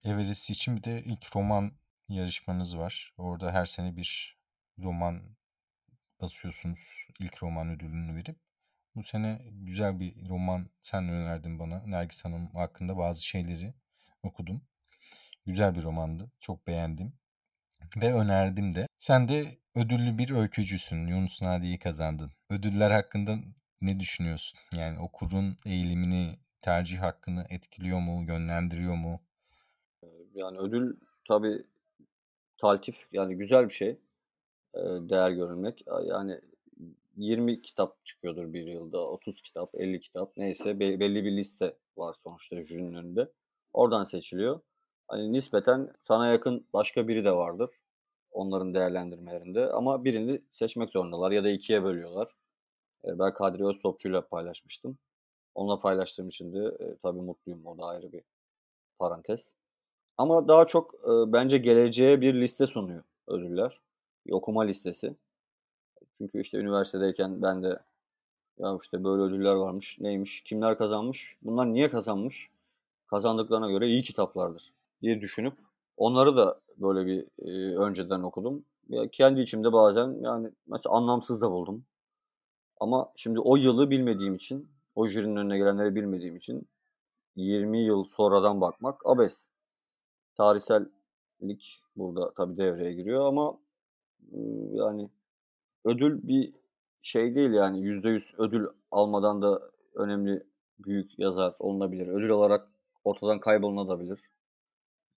Everest 0.04 0.50
için 0.50 0.78
bir 0.78 0.84
de 0.84 1.04
ilk 1.06 1.36
roman 1.36 1.72
yarışmanız 2.10 2.78
var. 2.78 3.14
Orada 3.18 3.52
her 3.52 3.66
sene 3.66 3.96
bir 3.96 4.38
roman 4.84 5.22
basıyorsunuz. 6.22 7.08
ilk 7.20 7.44
roman 7.44 7.70
ödülünü 7.70 8.16
verip. 8.16 8.40
Bu 8.96 9.04
sene 9.04 9.42
güzel 9.52 10.00
bir 10.00 10.30
roman 10.30 10.70
sen 10.82 11.10
önerdin 11.10 11.60
bana. 11.60 11.84
Nergis 11.86 12.26
Hanım 12.26 12.48
hakkında 12.48 12.98
bazı 12.98 13.26
şeyleri 13.26 13.74
okudum. 14.24 14.62
Güzel 15.48 15.76
bir 15.76 15.84
romandı. 15.84 16.32
Çok 16.40 16.68
beğendim. 16.68 17.14
Ve 18.02 18.14
önerdim 18.14 18.76
de. 18.76 18.88
Sen 19.00 19.28
de 19.30 19.46
ödüllü 19.76 20.18
bir 20.18 20.32
öykücüsün. 20.32 21.08
Yunus 21.08 21.42
Nadi'yi 21.42 21.80
kazandın. 21.80 22.32
Ödüller 22.50 22.92
hakkında 22.92 23.36
ne 23.82 24.00
düşünüyorsun? 24.00 24.60
Yani 24.76 25.00
okurun 25.00 25.58
eğilimini, 25.66 26.40
tercih 26.62 27.00
hakkını 27.00 27.46
etkiliyor 27.50 28.00
mu, 28.00 28.26
yönlendiriyor 28.28 28.96
mu? 28.96 29.22
Yani 30.34 30.58
ödül 30.58 30.98
tabii 31.28 31.64
taltif 32.58 33.08
yani 33.12 33.36
güzel 33.36 33.66
bir 33.66 33.74
şey. 33.74 33.98
Değer 34.76 35.32
görülmek. 35.32 35.84
Yani 36.06 36.42
20 37.18 37.62
kitap 37.62 38.06
çıkıyordur 38.06 38.54
bir 38.54 38.68
yılda. 38.68 39.10
30 39.10 39.42
kitap, 39.42 39.76
50 39.76 40.00
kitap 40.00 40.38
neyse 40.38 40.80
belli 40.80 41.24
bir 41.24 41.38
liste 41.38 41.74
var 41.98 42.16
sonuçta 42.24 42.64
jürinin 42.64 42.94
önünde. 42.94 43.32
Oradan 43.74 44.06
seçiliyor. 44.06 44.60
Hani 45.08 45.34
nispeten 45.34 45.94
sana 46.02 46.28
yakın 46.28 46.66
başka 46.74 47.08
biri 47.08 47.26
de 47.26 47.32
vardır. 47.32 47.70
Onların 48.32 48.74
değerlendirmelerinde. 48.74 49.70
Ama 49.72 50.04
birini 50.04 50.42
seçmek 50.52 50.90
zorundalar 50.90 51.32
ya 51.32 51.44
da 51.44 51.50
ikiye 51.50 51.84
bölüyorlar. 51.84 52.36
Ben 53.04 53.34
Kadri 53.34 53.68
Öztopçu'yla 53.68 54.28
paylaşmıştım. 54.28 54.98
Onunla 55.56 55.80
paylaştığım 55.80 56.28
için 56.28 56.54
de 56.54 56.78
tabii 57.04 57.22
mutluyum. 57.22 57.66
O 57.66 57.78
da 57.80 57.86
ayrı 57.86 58.12
bir 58.12 58.24
parantez. 59.00 59.56
Ama 60.18 60.48
daha 60.48 60.68
çok 60.68 60.96
bence 61.08 61.58
geleceğe 61.58 62.22
bir 62.22 62.34
liste 62.34 62.68
sunuyor 62.68 63.04
ödüller. 63.28 63.82
Bir 64.26 64.32
okuma 64.32 64.62
listesi. 64.64 65.16
Çünkü 66.14 66.42
işte 66.42 66.58
üniversitedeyken 66.58 67.42
ben 67.42 67.64
de 67.64 67.80
ya 68.58 68.78
işte 68.82 69.04
böyle 69.04 69.22
ödüller 69.22 69.56
varmış, 69.56 70.00
neymiş, 70.00 70.42
kimler 70.42 70.78
kazanmış, 70.78 71.38
bunlar 71.42 71.74
niye 71.74 71.90
kazanmış? 71.90 72.50
Kazandıklarına 73.08 73.72
göre 73.72 73.88
iyi 73.88 74.04
kitaplardır 74.04 74.74
diye 75.02 75.22
düşünüp 75.22 75.54
onları 75.98 76.38
da 76.38 76.62
böyle 76.78 77.06
bir 77.06 77.28
e, 77.40 77.78
önceden 77.78 78.22
okudum. 78.22 78.66
Ya 78.90 79.08
kendi 79.12 79.42
içimde 79.42 79.74
bazen 79.74 80.22
yani 80.22 80.52
mesela 80.68 80.96
anlamsız 80.96 81.42
da 81.42 81.52
buldum. 81.52 81.86
Ama 82.80 83.12
şimdi 83.16 83.40
o 83.40 83.56
yılı 83.56 83.90
bilmediğim 83.90 84.36
için, 84.36 84.70
o 84.96 85.08
jürinin 85.08 85.36
önüne 85.36 85.58
gelenleri 85.58 85.96
bilmediğim 85.96 86.36
için 86.36 86.68
20 87.36 87.86
yıl 87.86 88.04
sonradan 88.04 88.62
bakmak 88.62 89.06
abes. 89.06 89.50
Tarihsellik 90.38 91.82
burada 91.96 92.34
tabii 92.34 92.58
devreye 92.58 92.94
giriyor 92.94 93.26
ama 93.26 93.60
yani 94.72 95.10
ödül 95.86 96.28
bir 96.28 96.54
şey 97.02 97.36
değil 97.36 97.52
yani 97.52 97.82
yüzde 97.82 98.10
yüz 98.10 98.34
ödül 98.38 98.68
almadan 98.92 99.42
da 99.42 99.62
önemli 99.96 100.44
büyük 100.80 101.20
yazar 101.20 101.56
olunabilir. 101.60 102.08
Ödül 102.08 102.30
olarak 102.30 102.68
ortadan 103.04 103.40
kaybolunabilir. 103.40 104.20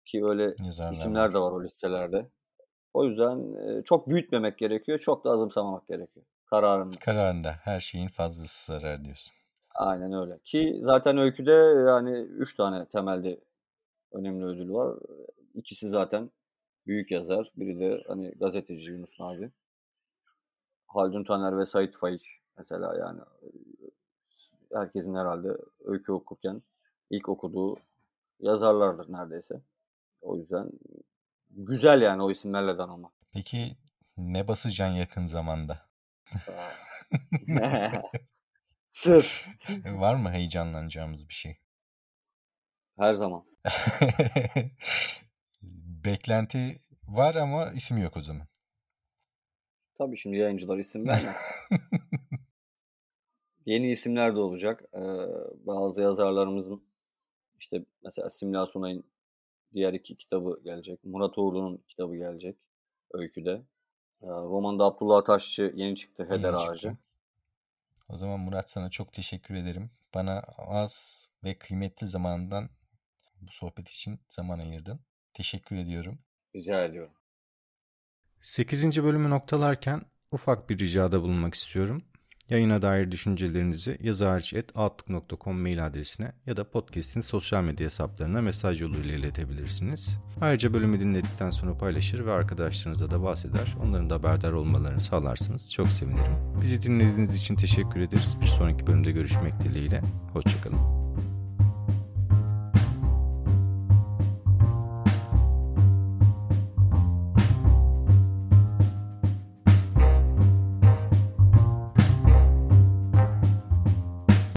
Ki 0.04 0.24
öyle 0.24 0.54
Yazarlar 0.64 0.92
isimler 0.92 1.24
var. 1.24 1.34
de 1.34 1.38
var 1.38 1.52
o 1.52 1.64
listelerde. 1.64 2.30
O 2.94 3.04
yüzden 3.04 3.54
çok 3.82 4.08
büyütmemek 4.08 4.58
gerekiyor. 4.58 4.98
Çok 4.98 5.24
da 5.24 5.30
azımsamamak 5.30 5.88
gerekiyor. 5.88 6.26
Kararında. 6.46 6.98
Kararında. 6.98 7.52
Her 7.52 7.80
şeyin 7.80 8.08
fazlası 8.08 8.72
zarar 8.72 9.04
diyorsun. 9.04 9.32
Aynen 9.74 10.12
öyle. 10.12 10.38
Ki 10.44 10.78
zaten 10.82 11.18
öyküde 11.18 11.52
yani 11.88 12.18
3 12.20 12.54
tane 12.54 12.86
temelde 12.88 13.40
önemli 14.12 14.44
ödül 14.44 14.72
var. 14.72 14.98
İkisi 15.54 15.88
zaten 15.88 16.30
büyük 16.86 17.10
yazar. 17.10 17.52
Biri 17.56 17.80
de 17.80 18.02
hani 18.08 18.30
gazeteci 18.30 18.90
Yunus 18.90 19.20
Nadi. 19.20 19.52
Haldun 20.86 21.24
Taner 21.24 21.58
ve 21.58 21.64
Sait 21.64 21.96
Faik 21.96 22.26
mesela 22.58 22.96
yani 22.98 23.20
herkesin 24.72 25.14
herhalde 25.14 25.56
öykü 25.84 26.12
okurken 26.12 26.60
ilk 27.10 27.28
okuduğu 27.28 27.76
yazarlardır 28.40 29.12
neredeyse. 29.12 29.60
O 30.20 30.36
yüzden 30.36 30.70
güzel 31.50 32.02
yani 32.02 32.22
o 32.22 32.30
isimlerle 32.30 32.78
danılmak. 32.78 33.12
Peki 33.32 33.76
ne 34.16 34.48
basacaksın 34.48 34.94
yakın 34.96 35.24
zamanda? 35.24 35.86
Sır. 38.90 39.46
Var 39.84 40.14
mı 40.14 40.30
heyecanlanacağımız 40.30 41.28
bir 41.28 41.34
şey? 41.34 41.58
Her 42.98 43.12
zaman. 43.12 43.44
Beklenti 46.04 46.76
var 47.08 47.34
ama 47.34 47.72
isim 47.72 47.98
yok 47.98 48.16
o 48.16 48.20
zaman. 48.20 48.46
Tabii 49.98 50.16
şimdi 50.16 50.36
yayıncılar 50.36 50.78
isim 50.78 51.06
vermez. 51.08 51.36
Yeni 53.66 53.90
isimler 53.90 54.36
de 54.36 54.38
olacak. 54.38 54.82
Ee, 54.94 55.00
bazı 55.66 56.02
yazarlarımızın 56.02 56.82
işte 57.58 57.84
mesela 58.04 58.30
Simla 58.30 58.66
Sunay'ın 58.66 59.04
diğer 59.74 59.92
iki 59.92 60.16
kitabı 60.16 60.60
gelecek. 60.64 61.04
Murat 61.04 61.38
Uğurlu'nun 61.38 61.84
kitabı 61.88 62.16
gelecek. 62.16 62.56
Öyküde. 63.12 63.62
Ee, 64.22 64.26
romanda 64.26 64.84
Abdullah 64.84 65.24
Taşçı 65.24 65.72
yeni 65.74 65.96
çıktı. 65.96 66.24
Heder 66.24 66.52
yeni 66.52 66.56
Ağacı. 66.56 66.80
Çıktı. 66.80 66.98
O 68.08 68.16
zaman 68.16 68.40
Murat 68.40 68.70
sana 68.70 68.90
çok 68.90 69.12
teşekkür 69.12 69.54
ederim. 69.54 69.90
Bana 70.14 70.42
az 70.58 71.26
ve 71.44 71.58
kıymetli 71.58 72.06
zamandan 72.06 72.68
bu 73.40 73.52
sohbet 73.52 73.88
için 73.88 74.20
zaman 74.28 74.58
ayırdın. 74.58 75.00
Teşekkür 75.32 75.76
ediyorum. 75.76 76.18
Rica 76.56 76.84
ediyorum. 76.84 77.12
8. 78.40 79.04
bölümü 79.04 79.30
noktalarken 79.30 80.02
ufak 80.32 80.70
bir 80.70 80.78
ricada 80.78 81.22
bulunmak 81.22 81.54
istiyorum. 81.54 82.04
Yayına 82.50 82.82
dair 82.82 83.10
düşüncelerinizi 83.10 83.98
yazarci.outlook.com 84.02 85.60
mail 85.60 85.86
adresine 85.86 86.32
ya 86.46 86.56
da 86.56 86.70
podcast'in 86.70 87.20
sosyal 87.20 87.62
medya 87.62 87.86
hesaplarına 87.86 88.42
mesaj 88.42 88.82
yoluyla 88.82 89.14
iletebilirsiniz. 89.14 90.18
Ayrıca 90.40 90.74
bölümü 90.74 91.00
dinledikten 91.00 91.50
sonra 91.50 91.78
paylaşır 91.78 92.26
ve 92.26 92.32
arkadaşlarınıza 92.32 93.10
da 93.10 93.22
bahseder. 93.22 93.76
Onların 93.82 94.10
da 94.10 94.14
haberdar 94.14 94.52
olmalarını 94.52 95.00
sağlarsınız. 95.00 95.72
Çok 95.72 95.88
sevinirim. 95.88 96.60
Bizi 96.62 96.82
dinlediğiniz 96.82 97.34
için 97.34 97.56
teşekkür 97.56 98.00
ederiz. 98.00 98.36
Bir 98.40 98.46
sonraki 98.46 98.86
bölümde 98.86 99.12
görüşmek 99.12 99.60
dileğiyle. 99.60 100.02
Hoşçakalın. 100.32 101.09